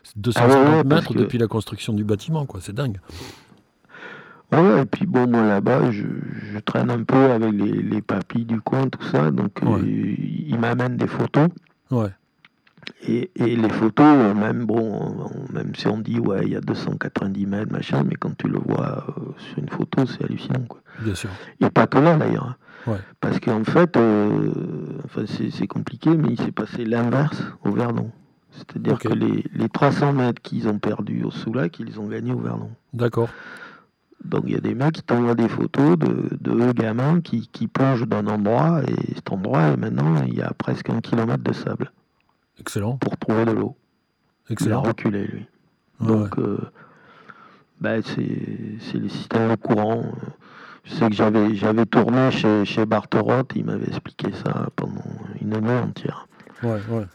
c'est 0.03 0.13
Ah 0.15 0.21
250 0.21 0.51
ouais, 0.55 0.59
ouais, 0.77 0.83
parce 0.83 1.01
mètres 1.01 1.13
que- 1.13 1.19
depuis 1.19 1.37
la 1.37 1.47
construction 1.47 1.93
du 1.93 2.03
bâtiment 2.03 2.45
quoi. 2.45 2.59
C'est 2.61 2.73
dingue. 2.73 2.99
Ouais, 4.53 4.81
et 4.81 4.85
puis 4.85 5.05
bon, 5.05 5.27
moi 5.29 5.45
là-bas, 5.45 5.91
je, 5.91 6.03
je 6.53 6.59
traîne 6.59 6.89
un 6.89 7.03
peu 7.03 7.31
avec 7.31 7.51
les, 7.53 7.81
les 7.81 8.01
papis 8.01 8.45
du 8.45 8.61
coin, 8.61 8.87
tout 8.87 9.03
ça, 9.03 9.29
donc 9.29 9.61
euh, 9.63 9.83
ils 9.85 10.57
m'amènent 10.57 10.95
des 10.95 11.07
photos. 11.07 11.49
Ouais. 11.91 12.11
Et, 13.05 13.29
et 13.35 13.55
les 13.57 13.69
photos, 13.69 14.05
euh, 14.05 14.33
même 14.33 14.65
bon, 14.65 14.79
on- 15.25 15.51
même 15.53 15.75
si 15.75 15.87
on 15.87 15.97
dit 15.97 16.19
ouais, 16.19 16.43
il 16.45 16.53
y 16.53 16.55
a 16.55 16.61
290 16.61 17.45
mètres, 17.45 17.73
machin, 17.73 18.03
mais 18.07 18.15
quand 18.15 18.37
tu 18.37 18.47
le 18.47 18.59
vois 18.59 19.03
euh, 19.17 19.21
sur 19.37 19.59
une 19.59 19.67
photo, 19.69 20.05
c'est 20.05 20.23
hallucinant, 20.23 20.63
quoi. 20.69 20.79
Bien 21.01 21.15
sûr. 21.15 21.29
Et 21.59 21.69
pas 21.69 21.87
que 21.87 21.97
là 21.99 22.15
d'ailleurs. 22.17 22.57
Ouais. 22.85 22.97
Parce 23.19 23.39
qu'en 23.39 23.63
fait, 23.63 23.97
euh, 23.97 24.51
enfin, 25.05 25.23
c'est 25.27 25.67
compliqué, 25.67 26.15
mais 26.15 26.29
il 26.29 26.39
s'est 26.39 26.51
passé 26.51 26.85
l'inverse 26.85 27.43
au 27.65 27.71
Verdon. 27.71 28.11
C'est-à-dire 28.51 28.97
que 28.97 29.09
les, 29.09 29.43
les 29.53 29.69
300 29.69 30.13
mètres 30.13 30.41
qu'ils 30.41 30.67
ont 30.67 30.79
perdus 30.79 31.23
au 31.23 31.31
Soulac, 31.31 31.79
ils 31.79 31.99
ont 31.99 32.07
gagné 32.07 32.31
au 32.31 32.39
Verdon. 32.39 32.71
D'accord. 32.93 33.29
Donc 34.23 34.43
il 34.47 34.53
y 34.53 34.55
a 34.55 34.59
des 34.61 34.73
mecs 34.73 34.93
qui 34.93 35.03
t'envoient 35.03 35.35
des 35.35 35.47
photos 35.47 35.97
de, 35.99 36.29
de 36.41 36.51
eux 36.51 36.73
gamins 36.73 37.21
qui, 37.21 37.47
qui 37.49 37.67
plongent 37.67 38.07
d'un 38.07 38.25
endroit 38.25 38.81
et 38.87 39.13
cet 39.13 39.31
endroit 39.31 39.77
maintenant 39.77 40.23
il 40.25 40.33
y 40.33 40.41
a 40.41 40.51
presque 40.57 40.89
un 40.89 41.01
kilomètre 41.01 41.43
de 41.43 41.53
sable 41.53 41.91
Excellent. 42.59 42.97
pour 42.97 43.15
trouver 43.17 43.45
de 43.45 43.51
l'eau. 43.51 43.75
Il 44.49 44.49
a 44.49 44.53
Excellent. 44.53 44.81
reculé 44.81 45.27
lui. 45.27 45.45
Donc 46.01 46.39
euh, 46.39 46.57
bah, 47.79 48.01
c'est 48.01 48.97
les 48.97 49.09
systèmes 49.09 49.51
de 49.51 49.55
courant. 49.55 50.03
Je 50.87 50.93
sais 50.95 51.09
que 51.09 51.15
j'avais 51.15 51.53
j'avais 51.55 51.85
tourné 51.85 52.31
chez, 52.31 52.63
chez 52.65 52.85
il 53.55 53.65
m'avait 53.65 53.87
expliqué 53.87 54.31
ça 54.43 54.67
pendant 54.75 55.03
une 55.41 55.53
année 55.53 55.77
entière. 55.77 56.27
ouais. 56.63 56.79
ouais. 56.89 57.05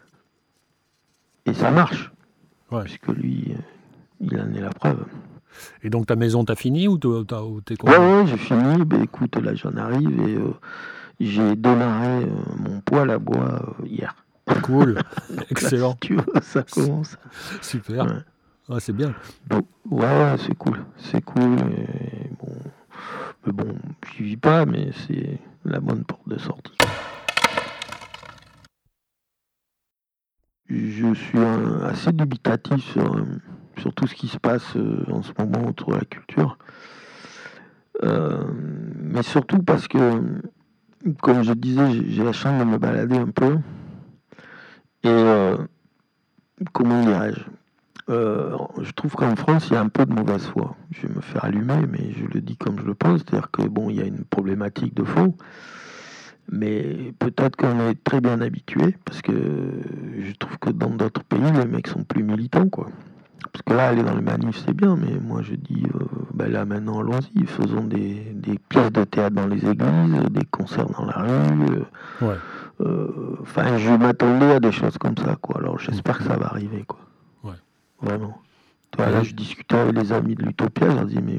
Et 1.47 1.55
ça 1.55 1.71
marche, 1.73 2.13
Ouais. 2.71 2.85
puisque 2.85 3.09
lui, 3.09 3.53
euh, 3.57 3.61
il 4.21 4.39
en 4.41 4.53
est 4.55 4.61
la 4.61 4.71
preuve. 4.71 5.05
Et 5.83 5.91
donc 5.91 6.07
ta 6.07 6.17
maison 6.17 6.45
t'as 6.45 6.55
fini 6.55 6.87
ou 6.89 6.97
t'as- 6.99 7.25
t'es 7.65 7.83
Ouais, 7.85 7.99
ouais, 7.99 8.27
j'ai 8.27 8.37
fini. 8.37 8.85
Ben, 8.85 9.03
écoute, 9.03 9.37
là, 9.37 9.55
j'en 9.55 9.77
arrive 9.77 10.21
et 10.29 10.37
euh, 10.37 10.53
j'ai 11.21 11.57
démarré 11.57 12.25
euh, 12.25 12.29
mon 12.59 12.81
poêle 12.81 13.11
à 13.11 13.19
bois 13.19 13.75
euh, 13.81 13.87
hier. 13.87 14.15
Cool. 14.63 14.99
Excellent. 15.51 15.93
Si 16.03 16.09
tu 16.09 16.17
veux, 16.17 16.25
ça 16.43 16.63
commence. 16.63 17.17
Super. 17.61 18.05
Ouais. 18.05 18.13
Ah, 18.69 18.81
c'est 18.81 18.93
bien. 18.95 19.15
Donc, 19.49 19.67
ouais, 19.91 20.05
ouais, 20.07 20.37
c'est 20.39 20.55
cool. 20.57 20.79
C'est 20.97 21.23
cool. 21.23 21.59
et 21.59 22.31
bon, 22.39 22.53
mais 23.47 23.53
bon, 23.53 23.77
j'y 24.17 24.23
vis 24.25 24.37
pas, 24.37 24.67
mais 24.67 24.91
c'est 25.07 25.39
la 25.65 25.81
bonne 25.81 26.05
porte 26.05 26.29
de 26.29 26.39
sortie. 26.39 26.73
Je 30.69 31.13
suis 31.15 31.39
assez 31.85 32.13
dubitatif 32.13 32.83
sur, 32.93 33.17
euh, 33.17 33.25
sur 33.79 33.93
tout 33.95 34.07
ce 34.07 34.15
qui 34.15 34.29
se 34.29 34.39
passe 34.39 34.77
euh, 34.77 35.05
en 35.11 35.23
ce 35.23 35.33
moment 35.39 35.69
autour 35.69 35.91
de 35.91 35.97
la 35.97 36.05
culture. 36.05 36.57
Euh, 38.03 38.43
mais 39.01 39.23
surtout 39.23 39.63
parce 39.63 39.87
que, 39.87 40.23
comme 41.21 41.43
je 41.43 41.53
disais, 41.53 41.91
j'ai- 42.09 42.25
la 42.25 42.33
chance 42.33 42.59
de 42.59 42.65
me 42.65 42.79
balader 42.79 43.19
un 43.19 43.27
peu. 43.31 43.59
Et 45.05 45.55
comment 46.73 47.03
dirais-je? 47.03 47.41
Euh, 48.11 48.57
je 48.81 48.91
trouve 48.93 49.13
qu'en 49.15 49.37
France, 49.37 49.69
il 49.71 49.75
y 49.75 49.77
a 49.77 49.81
un 49.81 49.89
peu 49.89 50.05
de 50.07 50.13
mauvaise 50.13 50.45
foi. 50.47 50.75
Je 50.91 51.07
vais 51.07 51.15
me 51.15 51.21
faire 51.21 51.45
allumer, 51.45 51.87
mais 51.91 52.13
je 52.13 52.25
le 52.33 52.41
dis 52.41 52.57
comme 52.57 52.79
je 52.81 52.85
le 52.85 52.95
pense. 52.95 53.21
C'est-à-dire 53.21 53.51
que 53.51 53.63
bon, 53.63 53.91
il 53.91 53.97
y 53.97 54.01
a 54.03 54.05
une 54.07 54.25
problématique 54.25 54.95
de 54.95 55.05
fond, 55.05 55.35
mais 56.51 57.15
peut-être 57.19 57.57
qu'on 57.57 57.89
est 57.89 58.03
très 58.03 58.21
bien 58.21 58.41
habitué, 58.41 58.97
parce 59.05 59.23
que 59.23 59.33
je 59.33 60.33
trouve 60.33 60.59
que 60.59 60.71
dans 60.71 60.91
d'autres 60.91 61.23
pays, 61.25 61.41
les 61.55 61.65
mecs 61.67 61.87
sont 61.87 62.03
plus 62.05 62.23
militants, 62.25 62.69
quoi. 62.69 62.89
Parce 63.53 63.63
que 63.63 63.75
là, 63.75 63.89
aller 63.89 64.03
dans 64.03 64.15
le 64.15 64.23
manif, 64.23 64.63
c'est 64.65 64.75
bien, 64.75 64.97
mais 64.97 65.19
moi 65.21 65.43
je 65.43 65.55
dis, 65.55 65.85
euh, 65.95 65.99
ben 66.33 66.51
là 66.51 66.65
maintenant, 66.65 67.01
allons-y, 67.01 67.45
faisons 67.47 67.85
des, 67.85 68.33
des 68.35 68.59
pièces 68.59 68.91
de 68.93 69.05
théâtre 69.05 69.35
dans 69.35 69.47
les 69.47 69.59
églises, 69.69 70.23
des 70.31 70.45
concerts 70.51 70.87
dans 70.87 71.05
la 71.05 71.19
rue. 71.19 71.83
Ouais. 72.23 72.35
euh, 72.81 73.37
Enfin, 73.43 73.77
je 73.79 73.91
m'attendais 73.91 74.53
à 74.53 74.61
des 74.61 74.73
choses 74.73 74.97
comme 74.97 75.17
ça, 75.19 75.37
quoi. 75.41 75.59
Alors 75.59 75.79
j'espère 75.79 76.19
que 76.19 76.25
ça 76.25 76.37
va 76.37 76.47
arriver, 76.47 76.85
quoi. 76.87 77.01
Vraiment. 78.03 78.39
Là, 78.99 79.23
je 79.23 79.33
discutais 79.33 79.77
avec 79.77 79.97
les 79.97 80.13
amis 80.13 80.35
de 80.35 80.43
l'Utopia, 80.43 80.91
je 80.91 80.97
leur 80.97 81.07
dis, 81.07 81.21
mais 81.23 81.39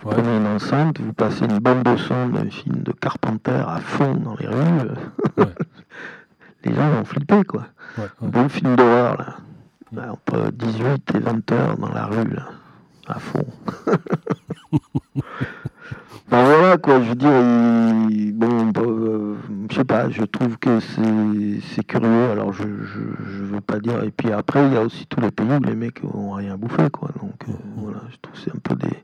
vous 0.00 0.08
Ouais. 0.10 0.14
prenez 0.14 0.36
une 0.36 0.46
enceinte, 0.46 1.00
vous 1.00 1.12
passez 1.12 1.44
une 1.46 1.58
bande 1.58 1.82
de 1.82 1.96
son 1.96 2.28
d'un 2.28 2.48
film 2.48 2.76
de 2.82 2.92
Carpenter 2.92 3.60
à 3.66 3.78
fond 3.80 4.14
dans 4.14 4.36
les 4.36 4.46
rues. 4.46 4.54
euh, 4.58 4.94
Ouais. 5.38 5.44
les 6.64 6.74
gens 6.74 6.90
vont 6.90 7.04
flipper, 7.04 7.42
quoi. 7.44 7.64
Ouais. 7.98 8.04
Bon 8.20 8.48
film 8.48 8.76
d'horreur, 8.76 9.16
là. 9.18 9.36
Ouais, 9.92 10.08
entre 10.08 10.52
18 10.52 11.12
et 11.16 11.18
20 11.18 11.52
heures 11.52 11.76
dans 11.76 11.92
la 11.92 12.06
rue, 12.06 12.28
là. 12.30 12.44
À 13.14 13.18
fond. 13.18 13.44
ben 16.30 16.44
voilà, 16.44 16.78
quoi. 16.78 17.02
Je 17.02 17.08
veux 17.10 17.14
dire, 17.14 17.30
il- 18.10 18.32
bon, 18.32 18.66
bah, 18.68 18.80
euh, 18.86 19.34
je 19.70 19.74
sais 19.76 19.84
pas, 19.84 20.08
je 20.08 20.22
trouve 20.24 20.56
que 20.58 20.80
c'est 20.80 21.84
curieux. 21.86 22.30
Alors, 22.30 22.52
je, 22.54 22.62
je, 22.62 23.00
je 23.30 23.44
veux 23.44 23.60
pas 23.60 23.80
dire. 23.80 24.02
Et 24.02 24.10
puis 24.10 24.32
après, 24.32 24.66
il 24.66 24.72
y 24.72 24.76
a 24.76 24.82
aussi 24.82 25.06
tous 25.06 25.20
les 25.20 25.30
pays 25.30 25.46
où 25.60 25.62
les 25.62 25.74
mecs 25.74 26.00
ont 26.04 26.32
rien 26.32 26.56
bouffé, 26.56 26.88
quoi. 26.90 27.10
Donc, 27.20 27.34
euh, 27.48 27.52
voilà, 27.76 28.00
je 28.10 28.16
trouve 28.22 28.34
que 28.34 28.40
c'est 28.40 28.56
un 28.56 28.60
peu 28.62 28.76
des. 28.76 28.96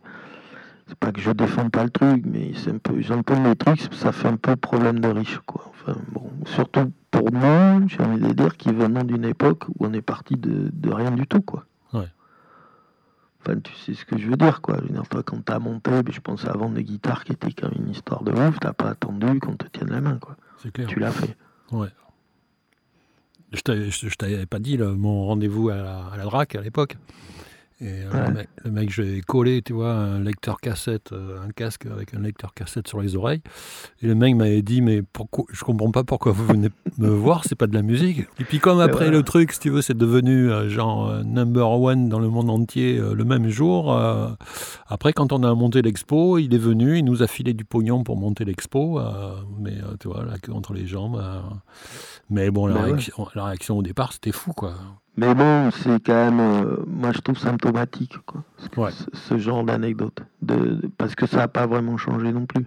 C'est 0.87 0.99
pas 0.99 1.13
que 1.13 1.21
je 1.21 1.31
défends 1.33 1.69
pas 1.69 1.85
le 1.85 1.91
truc, 1.91 2.25
mais 2.27 2.53
c'est 2.57 2.71
un 2.71 2.79
peu, 2.79 3.01
j'ai 3.01 3.13
un 3.13 3.23
peu 3.23 3.37
mes 3.37 3.55
trucs, 3.57 3.93
ça 3.93 4.11
fait 4.13 4.29
un 4.29 4.37
peu 4.39 4.57
problème 4.57 5.01
de 5.01 5.09
riche, 5.09 5.39
quoi. 5.47 5.71
Enfin, 5.71 5.99
bon, 6.13 6.31
surtout 6.47 6.91
pour 7.11 7.31
nous, 7.31 7.89
j'ai 7.89 8.01
envie 8.03 8.21
de 8.21 8.33
dire, 8.33 8.57
qui 8.57 8.73
venons 8.73 9.05
d'une 9.05 9.27
époque 9.27 9.65
où 9.69 9.87
on 9.87 9.93
est 9.93 10.01
parti 10.03 10.37
de, 10.37 10.71
de 10.73 10.91
rien 10.91 11.11
du 11.11 11.27
tout, 11.27 11.43
quoi. 11.43 11.67
Enfin, 13.49 13.61
tu 13.61 13.73
sais 13.75 13.95
ce 13.95 14.05
que 14.05 14.19
je 14.19 14.29
veux 14.29 14.37
dire, 14.37 14.61
quoi. 14.61 14.79
Dire, 14.81 15.03
toi, 15.09 15.23
quand 15.23 15.43
t'as 15.45 15.59
monté, 15.59 15.91
je 16.11 16.21
pensais 16.21 16.49
à 16.49 16.53
vendre 16.53 16.75
des 16.75 16.85
guitares 16.85 17.25
qui 17.25 17.33
étaient 17.33 17.53
quand 17.53 17.71
même 17.71 17.87
une 17.87 17.91
histoire 17.93 18.23
de 18.23 18.33
ouf, 18.33 18.59
t'as 18.61 18.73
pas 18.73 18.91
attendu 18.91 19.41
qu'on 19.41 19.57
te 19.57 19.67
tienne 19.67 19.91
la 19.91 20.01
main, 20.01 20.19
quoi. 20.19 20.37
C'est 20.63 20.71
clair. 20.73 20.87
Tu 20.89 20.99
l'as 20.99 21.13
fait. 21.13 21.37
Ouais. 21.73 21.89
Je 23.53 23.61
t'avais, 23.63 23.91
je, 23.91 24.09
je 24.09 24.15
t'avais 24.17 24.45
pas 24.47 24.59
dit 24.59 24.77
le- 24.77 24.95
mon 24.95 25.25
rendez-vous 25.27 25.71
à 25.71 25.77
la, 25.77 25.99
à 26.13 26.17
la 26.19 26.25
DRAC 26.25 26.55
à 26.57 26.61
l'époque. 26.61 26.97
Et 27.81 28.03
euh, 28.03 28.11
Ouais. 28.11 28.27
le, 28.27 28.35
mec, 28.35 28.49
le 28.65 28.71
mec, 28.73 28.91
j'ai 28.91 29.21
collé, 29.21 29.63
tu 29.63 29.73
vois, 29.73 29.93
un 29.93 30.19
lecteur 30.21 30.61
cassette, 30.61 31.13
euh, 31.13 31.41
un 31.47 31.51
casque 31.51 31.87
avec 31.87 32.13
un 32.13 32.19
lecteur 32.21 32.53
cassette 32.53 32.89
sur 32.89 33.01
les 33.01 33.15
oreilles. 33.15 33.41
Et 34.03 34.09
le 34.09 34.17
mec 34.17 34.35
m'avait 34.35 34.63
dit, 34.63 34.81
mais 34.83 35.03
pourquoi, 35.03 35.45
je 35.53 35.63
comprends 35.63 35.93
pas 35.93 36.03
pourquoi 36.03 36.33
vous 36.33 36.45
venez 36.45 36.71
me 36.99 37.09
voir, 37.09 37.45
c'est 37.45 37.55
pas 37.55 37.69
de 37.69 37.75
la 37.75 37.83
musique. 37.83 38.27
Et 38.41 38.45
puis 38.45 38.59
comme 38.59 38.81
après 38.81 39.05
voilà. 39.07 39.19
le 39.19 39.23
truc, 39.23 39.53
si 39.53 39.61
tu 39.61 39.71
veux, 39.71 39.81
c'est 39.83 39.97
devenu 39.97 40.51
euh, 40.51 40.69
genre 40.69 41.09
euh, 41.09 41.23
number 41.23 41.71
one 41.71 42.09
dans 42.09 42.19
le 42.19 42.29
monde 42.29 42.51
entier 42.51 42.99
le 42.99 43.25
même 43.25 43.49
jour. 43.49 43.93
après, 44.89 45.13
quand 45.13 45.33
on 45.33 45.43
a 45.45 45.55
monté 45.55 45.81
l'expo, 45.83 46.39
il 46.39 46.53
est 46.55 46.59
venu, 46.59 46.99
il 46.99 47.05
nous 47.05 47.23
a 47.23 47.27
filé 47.29 47.55
du 47.55 47.65
pognon 47.65 48.03
pour 48.03 48.17
monter 48.17 48.45
l'expo. 48.45 49.01
mais 49.61 49.75
tu 50.01 50.09
vois, 50.09 50.25
la 50.25 50.39
queue 50.39 50.53
entre 50.53 50.73
les 50.75 50.87
jambes. 50.87 51.23
mais 52.31 52.51
bon, 52.51 52.67
la, 52.67 52.75
Bah 52.75 52.81
ouais. 52.83 52.87
réaction, 52.93 53.29
la 53.35 53.45
réaction 53.45 53.79
au 53.79 53.83
départ, 53.83 54.13
c'était 54.13 54.33
fou, 54.33 54.53
quoi. 54.53 54.75
Mais 55.21 55.35
bon, 55.35 55.73
c'est 55.73 56.01
quand 56.07 56.15
même, 56.31 56.39
euh, 56.39 56.77
moi 56.87 57.11
je 57.11 57.19
trouve 57.19 57.37
symptomatique, 57.37 58.19
quoi. 58.25 58.45
Ouais. 58.77 58.93
ce, 59.13 59.37
genre 59.37 59.65
d'anecdote. 59.65 60.21
De, 60.43 60.55
de- 60.55 60.87
parce 60.97 61.17
que 61.17 61.27
ça 61.27 61.39
n'a 61.39 61.49
pas 61.49 61.67
vraiment 61.67 61.97
changé 61.97 62.31
non 62.33 62.47
plus. 62.47 62.67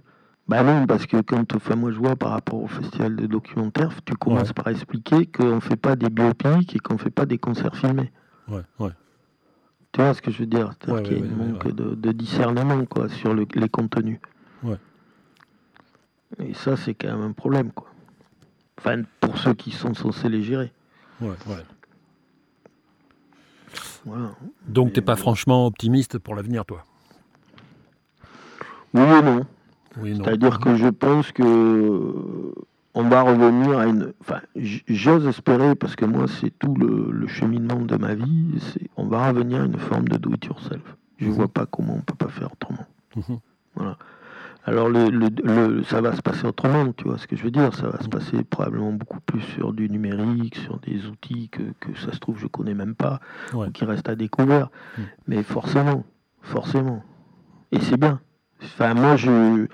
Bah 0.50 0.62
non, 0.62 0.86
parce 0.86 1.06
que 1.06 1.22
quand, 1.22 1.56
enfin 1.56 1.78
moi 1.78 1.92
je 1.92 1.98
vois 1.98 2.18
par 2.18 2.32
rapport 2.32 2.62
au 2.62 2.68
festival 2.68 3.16
de 3.16 3.26
documentaire, 3.26 3.92
tu 4.04 4.16
commences 4.16 4.50
Ouais. 4.50 4.54
par 4.54 4.68
expliquer 4.68 5.28
qu'on 5.28 5.56
ne 5.56 5.60
fait 5.62 5.78
pas 5.78 5.96
des 5.96 6.10
biopics 6.10 6.76
et 6.76 6.80
qu'on 6.80 6.96
ne 6.96 7.00
fait 7.00 7.10
pas 7.10 7.26
des 7.26 7.38
concerts 7.38 7.78
filmés. 7.78 8.12
Ouais, 8.50 8.64
ouais. 8.80 8.90
Tu 9.94 10.02
vois 10.02 10.14
ce 10.14 10.22
que 10.22 10.30
je 10.30 10.40
veux 10.40 10.46
dire? 10.46 10.72
C'est-à-dire 10.74 10.96
Ouais, 10.96 11.04
qu'il 11.04 11.14
y 11.14 11.22
a 11.22 11.24
ouais, 11.24 11.30
un 11.30 11.38
ouais, 11.38 11.52
manque 11.54 11.72
de 12.02 12.12
discernement 12.12 12.84
quoi, 12.84 13.08
sur 13.08 13.34
le- 13.34 13.48
les 13.56 13.70
contenus. 13.70 14.20
Ouais. 14.64 14.78
Et 16.40 16.54
ça, 16.54 16.76
c'est 16.76 16.96
quand 16.96 17.08
même 17.16 17.22
un 17.22 17.32
problème. 17.32 17.72
Quoi. 17.72 17.88
Enfin, 18.78 19.04
pour 19.22 19.38
ceux 19.38 19.54
qui 19.54 19.72
sont 19.72 19.94
censés 19.94 20.28
les 20.28 20.44
gérer. 20.44 20.74
ouais, 21.22 21.30
ouais. 21.48 21.64
Voilà. 24.06 24.32
Donc, 24.68 24.94
t'es 24.94 25.02
pas 25.02 25.16
franchement 25.16 25.66
optimiste 25.68 26.18
pour 26.20 26.36
l'avenir, 26.36 26.66
toi? 26.66 26.86
Oui 28.94 29.02
et 29.02 29.22
non. 29.22 29.46
Oui, 29.98 30.18
non. 30.18 30.24
C'est-à-dire 30.24 30.60
que 30.60 30.76
je 30.76 30.88
pense 30.88 31.32
que 31.32 31.44
euh, 31.44 32.54
on 32.94 33.04
va 33.04 33.22
revenir 33.22 33.78
à 33.78 33.86
une. 33.88 34.14
Enfin, 34.22 34.42
j'ose 34.88 35.28
espérer, 35.28 35.76
parce 35.76 35.96
que 35.96 36.06
moi, 36.06 36.26
c'est 36.28 36.52
tout 36.60 36.74
le, 36.76 37.12
le 37.12 37.28
cheminement 37.28 37.80
de 37.80 37.96
ma 37.98 38.16
vie, 38.16 38.60
c'est 38.74 38.90
on 38.98 39.06
va 39.08 39.28
revenir 39.30 39.62
à 39.62 39.66
une 39.66 39.78
forme 39.78 40.08
de 40.08 40.18
do-it-yourself. 40.18 40.82
Je 41.18 41.28
Mhm. 41.28 41.32
vois 41.34 41.48
pas 41.48 41.66
comment 41.66 41.96
on 41.98 42.02
peut 42.02 42.16
pas 42.16 42.30
faire 42.30 42.52
autrement. 42.52 42.86
Mhm. 43.16 43.40
Voilà. 43.76 43.98
Alors, 44.66 44.90
le, 44.90 45.10
le- 45.10 45.30
le- 45.44 45.84
ça 45.84 46.02
va 46.02 46.16
se 46.16 46.22
passer 46.22 46.46
autrement, 46.46 46.92
tu 46.94 47.06
vois 47.06 47.18
ce 47.18 47.26
que 47.26 47.36
je 47.36 47.44
veux 47.44 47.50
dire 47.52 47.74
Ça 47.74 47.88
va 47.90 48.00
se 48.02 48.08
passer 48.10 48.44
probablement 48.44 48.94
beaucoup 48.94 49.20
plus 49.22 49.42
sur 49.42 49.74
du 49.74 49.90
numérique, 49.90 50.56
sur 50.56 50.78
des 50.80 51.08
outils 51.08 51.50
que, 51.50 51.64
que 51.80 51.98
ça 52.00 52.12
se 52.14 52.20
trouve, 52.20 52.38
je 52.38 52.46
connais 52.48 52.76
même 52.76 52.94
pas, 52.96 53.20
Ouais. 53.54 53.68
ou 53.68 53.72
qui 53.72 53.86
restent 53.86 54.10
à 54.10 54.16
découvrir. 54.16 54.70
Mhm. 54.98 55.04
Mais 55.28 55.44
forcément, 55.44 56.04
forcément. 56.42 57.04
Et 57.72 57.80
c'est 57.80 57.98
bien. 57.98 58.20
Enfin, 58.64 58.94
moi, 58.94 59.16
je, 59.16 59.66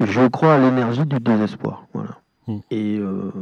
je 0.00 0.26
crois 0.28 0.54
à 0.54 0.58
l'énergie 0.58 1.04
du 1.06 1.18
désespoir. 1.18 1.86
Voilà. 1.94 2.18
Mm. 2.46 2.58
Et, 2.70 2.98
euh, 2.98 3.32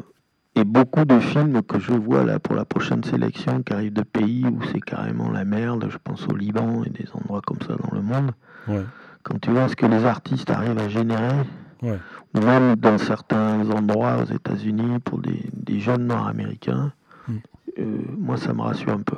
et 0.54 0.64
beaucoup 0.64 1.04
de 1.04 1.18
films 1.18 1.62
que 1.62 1.78
je 1.78 1.92
vois 1.92 2.24
là 2.24 2.38
pour 2.38 2.54
la 2.54 2.64
prochaine 2.64 3.02
sélection 3.04 3.62
qui 3.62 3.72
arrivent 3.72 3.92
de 3.92 4.02
pays 4.02 4.44
où 4.46 4.60
c'est 4.72 4.80
carrément 4.80 5.30
la 5.30 5.44
merde, 5.44 5.86
je 5.90 5.98
pense 6.02 6.26
au 6.28 6.36
Liban 6.36 6.84
et 6.84 6.90
des 6.90 7.06
endroits 7.14 7.40
comme 7.46 7.60
ça 7.66 7.74
dans 7.76 7.94
le 7.94 8.02
monde, 8.02 8.30
Ouais, 8.68 8.84
quand 9.22 9.38
tu 9.40 9.50
vois 9.50 9.68
ce 9.68 9.76
que 9.76 9.86
les 9.86 10.04
artistes 10.04 10.50
arrivent 10.50 10.78
à 10.78 10.88
générer, 10.88 11.36
ouais, 11.82 11.98
ou 12.34 12.40
même 12.40 12.76
dans 12.76 12.98
certains 12.98 13.68
endroits 13.70 14.18
aux 14.22 14.32
États-Unis 14.32 14.98
pour 15.00 15.18
des, 15.20 15.42
des 15.52 15.80
jeunes 15.80 16.06
Nord-Américains, 16.06 16.92
Mm. 17.28 17.36
euh, 17.78 17.98
moi 18.18 18.36
ça 18.36 18.52
me 18.52 18.62
rassure 18.62 18.92
un 18.94 19.02
peu. 19.02 19.16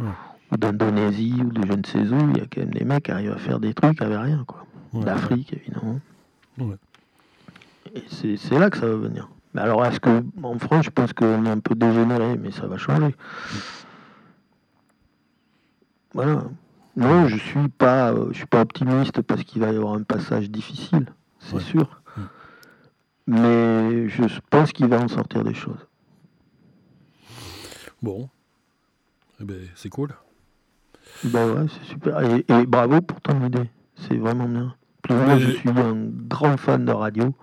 Ouais. 0.00 0.06
Ou 0.52 0.56
d'Indonésie 0.56 1.42
ou 1.44 1.50
de 1.50 1.66
je 1.66 1.72
ne 1.74 1.84
sais 1.84 1.98
où, 2.14 2.30
il 2.30 2.38
y 2.38 2.40
a 2.40 2.46
quand 2.50 2.60
même 2.60 2.70
des 2.72 2.84
mecs 2.84 3.02
qui 3.04 3.10
arrivent 3.10 3.32
à 3.32 3.36
faire 3.36 3.60
des 3.60 3.74
trucs 3.74 4.00
avec 4.00 4.18
rien, 4.18 4.42
quoi. 4.46 4.64
ouais. 4.94 5.04
D'Afrique 5.04 5.52
évidemment. 5.52 6.00
Et 7.94 8.02
c'est 8.08 8.38
c'est 8.38 8.58
là 8.58 8.70
que 8.70 8.78
ça 8.78 8.86
va 8.86 8.96
venir. 8.96 9.28
Mais 9.52 9.60
alors 9.60 9.84
est-ce 9.84 10.00
que 10.00 10.24
en 10.42 10.58
France, 10.58 10.86
je 10.86 10.90
pense 10.90 11.12
qu'on 11.12 11.44
est 11.44 11.50
un 11.50 11.58
peu 11.58 11.74
dégénéré, 11.74 12.38
mais 12.38 12.50
ça 12.52 12.66
va 12.66 12.78
changer. 12.78 13.14
Voilà. 16.14 16.44
Non, 16.96 17.26
je 17.26 17.36
suis 17.36 17.68
pas, 17.68 18.12
euh, 18.12 18.28
je 18.32 18.38
suis 18.38 18.46
pas 18.46 18.60
optimiste 18.60 19.22
parce 19.22 19.42
qu'il 19.44 19.60
va 19.62 19.72
y 19.72 19.76
avoir 19.76 19.94
un 19.94 20.02
passage 20.02 20.50
difficile, 20.50 21.06
c'est 21.40 21.54
Ouais. 21.56 21.60
sûr. 21.62 22.00
Mais 23.26 24.08
je 24.08 24.24
pense 24.50 24.72
qu'il 24.72 24.86
va 24.88 25.00
en 25.00 25.08
sortir 25.08 25.44
des 25.44 25.54
choses. 25.54 25.86
Bon. 28.02 28.28
Eh 29.40 29.44
ben, 29.44 29.60
c'est 29.74 29.88
cool. 29.88 30.10
Ben 31.24 31.48
ouais, 31.52 31.66
c'est 31.68 31.88
super. 31.90 32.20
Et, 32.20 32.44
et 32.48 32.66
bravo 32.66 33.00
pour 33.00 33.20
ton 33.20 33.44
idée. 33.46 33.70
C'est 33.96 34.16
vraiment 34.16 34.48
bien. 34.48 34.74
Puis 35.02 35.14
moi, 35.14 35.38
je 35.38 35.50
suis 35.50 35.70
un 35.70 35.94
grand 36.28 36.56
fan 36.56 36.84
de 36.84 36.92
radio. 36.92 37.34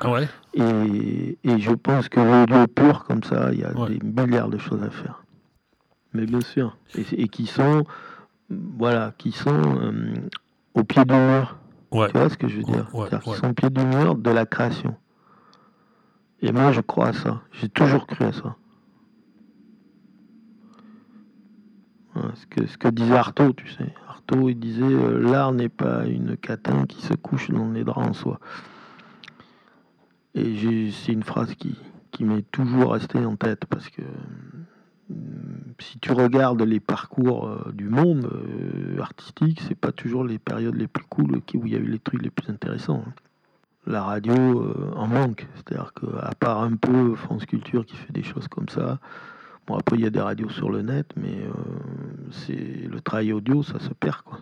Ah 0.00 0.10
ouais? 0.10 0.28
Et, 0.54 1.38
et 1.44 1.58
je 1.60 1.70
pense 1.72 2.08
que 2.08 2.18
l'audio 2.20 2.66
pur, 2.66 3.04
comme 3.04 3.22
ça, 3.22 3.52
il 3.52 3.60
y 3.60 3.64
a 3.64 3.72
Ouais. 3.78 3.96
des 3.96 4.00
milliards 4.04 4.48
de 4.48 4.58
choses 4.58 4.82
à 4.82 4.90
faire. 4.90 5.22
Mais 6.12 6.26
bien 6.26 6.40
sûr. 6.40 6.76
Et, 6.96 7.04
et 7.22 7.28
qui 7.28 7.46
sont, 7.46 7.84
voilà, 8.78 9.12
qui 9.18 9.32
sont 9.32 9.50
euh, 9.50 10.14
au 10.74 10.84
pied 10.84 11.04
du 11.04 11.14
mur. 11.14 11.56
Ouais. 11.90 12.08
Tu 12.08 12.18
vois 12.18 12.28
ce 12.28 12.36
que 12.36 12.48
je 12.48 12.58
veux 12.58 12.62
dire? 12.62 12.88
ouais, 12.94 13.08
sont 13.34 13.50
au 13.50 13.52
pied 13.52 13.70
du 13.70 13.84
mur 13.84 14.14
de 14.16 14.30
la 14.30 14.46
création. 14.46 14.96
Et 16.40 16.50
moi, 16.52 16.72
je 16.72 16.80
crois 16.80 17.08
à 17.08 17.12
ça. 17.12 17.40
J'ai 17.52 17.68
toujours 17.68 18.06
cru 18.06 18.24
à 18.24 18.32
ça. 18.32 18.56
Ce, 22.34 22.46
que, 22.46 22.66
ce 22.66 22.76
que 22.78 22.88
disait 22.88 23.16
Artaud, 23.16 23.52
tu 23.52 23.68
sais. 23.68 23.92
Artaud, 24.08 24.48
il 24.48 24.58
disait 24.58 24.82
euh, 24.82 25.18
l'art 25.18 25.52
n'est 25.52 25.68
pas 25.68 26.04
une 26.06 26.36
catin 26.36 26.84
qui 26.86 27.00
se 27.02 27.14
couche 27.14 27.50
dans 27.50 27.70
les 27.70 27.84
draps 27.84 28.08
en 28.08 28.12
soie. 28.12 28.40
Et 30.34 30.56
c'est 30.90 31.12
une 31.12 31.22
phrase 31.22 31.54
qui, 31.54 31.78
qui 32.10 32.24
m'est 32.24 32.48
toujours 32.50 32.92
restée 32.92 33.24
en 33.24 33.36
tête 33.36 33.64
parce 33.66 33.88
que 33.88 34.02
si 35.78 35.98
tu 35.98 36.12
regardes 36.12 36.62
les 36.62 36.80
parcours 36.80 37.46
euh, 37.46 37.72
du 37.72 37.88
monde 37.88 38.26
euh, 38.26 39.00
artistique, 39.00 39.60
c'est 39.66 39.74
pas 39.74 39.92
toujours 39.92 40.24
les 40.24 40.38
périodes 40.38 40.76
les 40.76 40.86
plus 40.86 41.04
cool 41.04 41.36
où 41.54 41.66
il 41.66 41.72
y 41.72 41.76
a 41.76 41.78
eu 41.78 41.86
les 41.86 41.98
trucs 41.98 42.22
les 42.22 42.30
plus 42.30 42.50
intéressants. 42.50 43.04
hein. 43.06 43.12
La 43.86 44.04
radio 44.04 44.32
euh, 44.32 44.92
en 44.94 45.08
manque, 45.08 45.48
c'est-à-dire 45.56 45.92
qu'à 45.94 46.30
part 46.38 46.62
un 46.62 46.76
peu 46.76 47.16
France 47.16 47.46
Culture 47.46 47.84
qui 47.84 47.96
fait 47.96 48.12
des 48.12 48.22
choses 48.22 48.46
comme 48.46 48.68
ça, 48.68 49.00
bon 49.66 49.74
après 49.76 49.96
il 49.96 50.02
y 50.02 50.06
a 50.06 50.10
des 50.10 50.20
radios 50.20 50.50
sur 50.50 50.70
le 50.70 50.82
net, 50.82 51.08
mais 51.16 51.40
euh, 51.42 51.52
c'est 52.30 52.86
le 52.88 53.00
travail 53.00 53.32
audio, 53.32 53.64
ça 53.64 53.80
se 53.80 53.90
perd 53.90 54.22
quoi. 54.22 54.38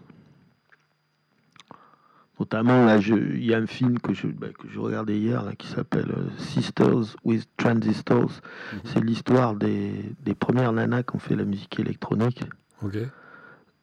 Notamment, 2.41 2.87
là, 2.87 2.97
il 2.97 3.45
y 3.45 3.53
a 3.53 3.59
un 3.59 3.67
film 3.67 3.99
que 3.99 4.15
je, 4.15 4.27
bah, 4.27 4.47
que 4.59 4.67
je 4.71 4.79
regardais 4.81 5.19
hier 5.19 5.45
là, 5.45 5.53
qui 5.55 5.67
s'appelle 5.69 6.11
euh, 6.11 6.25
Sisters 6.39 7.15
with 7.23 7.47
Transistors. 7.59 8.31
C'est 8.87 9.05
l'histoire 9.05 9.55
des, 9.55 9.93
des 10.25 10.35
premières 10.35 10.73
nanas 10.73 11.03
qui 11.03 11.17
ont 11.17 11.19
fait 11.19 11.37
la 11.37 11.45
musique 11.45 11.79
électronique 11.79 12.43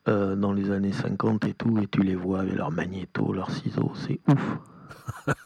euh, 0.10 0.36
dans 0.36 0.53
les 0.53 0.72
années 0.72 0.91
50 0.91 1.45
et 1.45 1.53
tout, 1.53 1.78
et 1.78 1.86
tu 1.88 2.01
les 2.01 2.16
vois 2.16 2.39
avec 2.39 2.55
leurs 2.55 2.72
magnétos, 2.72 3.32
leurs 3.32 3.51
ciseaux, 3.51 3.91
c'est 3.93 4.20
ouf. 4.28 4.58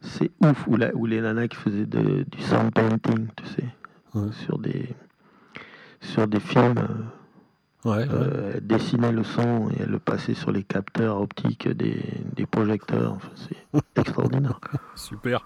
c'est 0.00 0.32
ouf. 0.42 0.66
Ou, 0.66 0.76
la- 0.76 0.94
ou 0.96 1.06
les 1.06 1.20
nanas 1.20 1.46
qui 1.46 1.56
faisaient 1.56 1.86
de- 1.86 2.24
du 2.28 2.40
sound 2.42 2.72
painting, 2.74 3.28
tu 3.36 3.46
sais, 3.46 3.64
Ouais. 4.14 4.32
sur 4.32 4.58
des, 4.58 4.88
sur 6.00 6.26
des 6.26 6.40
films. 6.40 6.78
euh, 6.78 7.04
Ouais, 7.90 8.06
euh, 8.10 8.52
elle 8.56 8.66
dessinait 8.66 9.12
le 9.12 9.24
son 9.24 9.68
et 9.70 9.76
elle 9.80 9.90
le 9.90 9.98
passait 9.98 10.34
sur 10.34 10.50
les 10.50 10.62
capteurs 10.64 11.20
optiques 11.20 11.68
des, 11.68 12.02
des 12.36 12.46
projecteurs. 12.46 13.12
Enfin, 13.14 13.28
c'est 13.36 13.80
extraordinaire. 14.00 14.60
Super. 14.94 15.44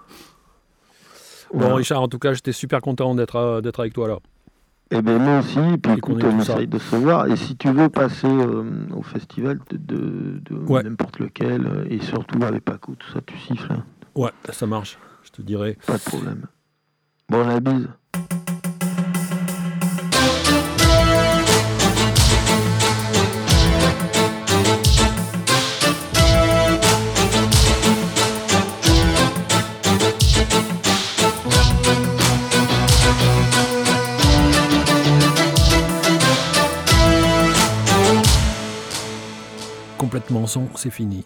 Bon, 1.53 1.75
Richard, 1.75 2.01
en 2.01 2.07
tout 2.07 2.19
cas, 2.19 2.33
j'étais 2.33 2.51
super 2.51 2.81
content 2.81 3.13
d'être 3.15 3.35
euh, 3.35 3.61
d'être 3.61 3.79
avec 3.79 3.93
toi 3.93 4.07
là. 4.07 4.17
Eh 4.91 5.01
bien, 5.01 5.17
moi 5.17 5.39
aussi, 5.39 5.59
et 5.59 5.77
puis 5.77 5.91
Et 5.93 5.97
écoute, 5.97 6.23
on 6.23 6.39
essaye 6.39 6.67
de 6.67 6.77
se 6.77 6.95
voir. 6.95 7.27
Et 7.27 7.35
si 7.35 7.55
tu 7.55 7.71
veux 7.71 7.89
passer 7.89 8.27
euh, 8.27 8.63
au 8.95 9.01
festival 9.01 9.59
de, 9.71 9.77
de- 9.77 10.39
de 10.43 10.55
Ouais. 10.67 10.83
n'importe 10.83 11.19
lequel, 11.19 11.65
euh, 11.65 11.85
et 11.89 11.99
surtout 11.99 12.43
avec 12.43 12.63
Paco, 12.65 12.93
tout 12.95 13.11
ça, 13.11 13.19
tu 13.25 13.37
siffles, 13.37 13.71
hein, 13.73 13.83
Ouais, 14.15 14.31
ça 14.51 14.67
marche. 14.67 14.97
Je 15.23 15.29
te 15.31 15.41
dirai. 15.41 15.77
pas 15.87 15.97
de 15.97 16.03
problème. 16.03 16.45
Bon, 17.29 17.47
la 17.47 17.59
bise. 17.59 17.87
Complètement 40.23 40.47
son, 40.47 40.69
c'est 40.77 40.89
fini. 40.89 41.25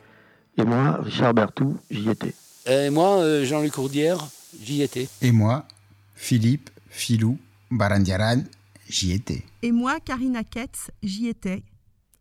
Et 0.58 0.64
moi, 0.64 1.00
Richard 1.04 1.36
Bertou, 1.36 1.78
j'y 1.92 2.10
étais. 2.10 2.34
Et 2.66 2.90
moi, 2.90 3.20
euh, 3.20 3.46
Jean-Luc 3.46 3.74
Courdière, 3.74 4.28
j'y 4.60 4.82
étais. 4.82 5.08
Et 5.22 5.32
moi, 5.32 5.68
Philippe, 6.16 6.72
Philou, 6.90 7.38
Barandiaran, 7.70 8.42
j'y 8.90 9.12
étais. 9.12 9.44
Et 9.62 9.72
moi, 9.72 10.00
Karina 10.00 10.44
Ketz, 10.44 10.90
j'y 11.04 11.28
étais. 11.28 11.62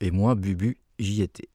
Et 0.00 0.10
moi, 0.10 0.34
Bubu, 0.34 0.76
j'y 0.98 1.22
étais. 1.22 1.48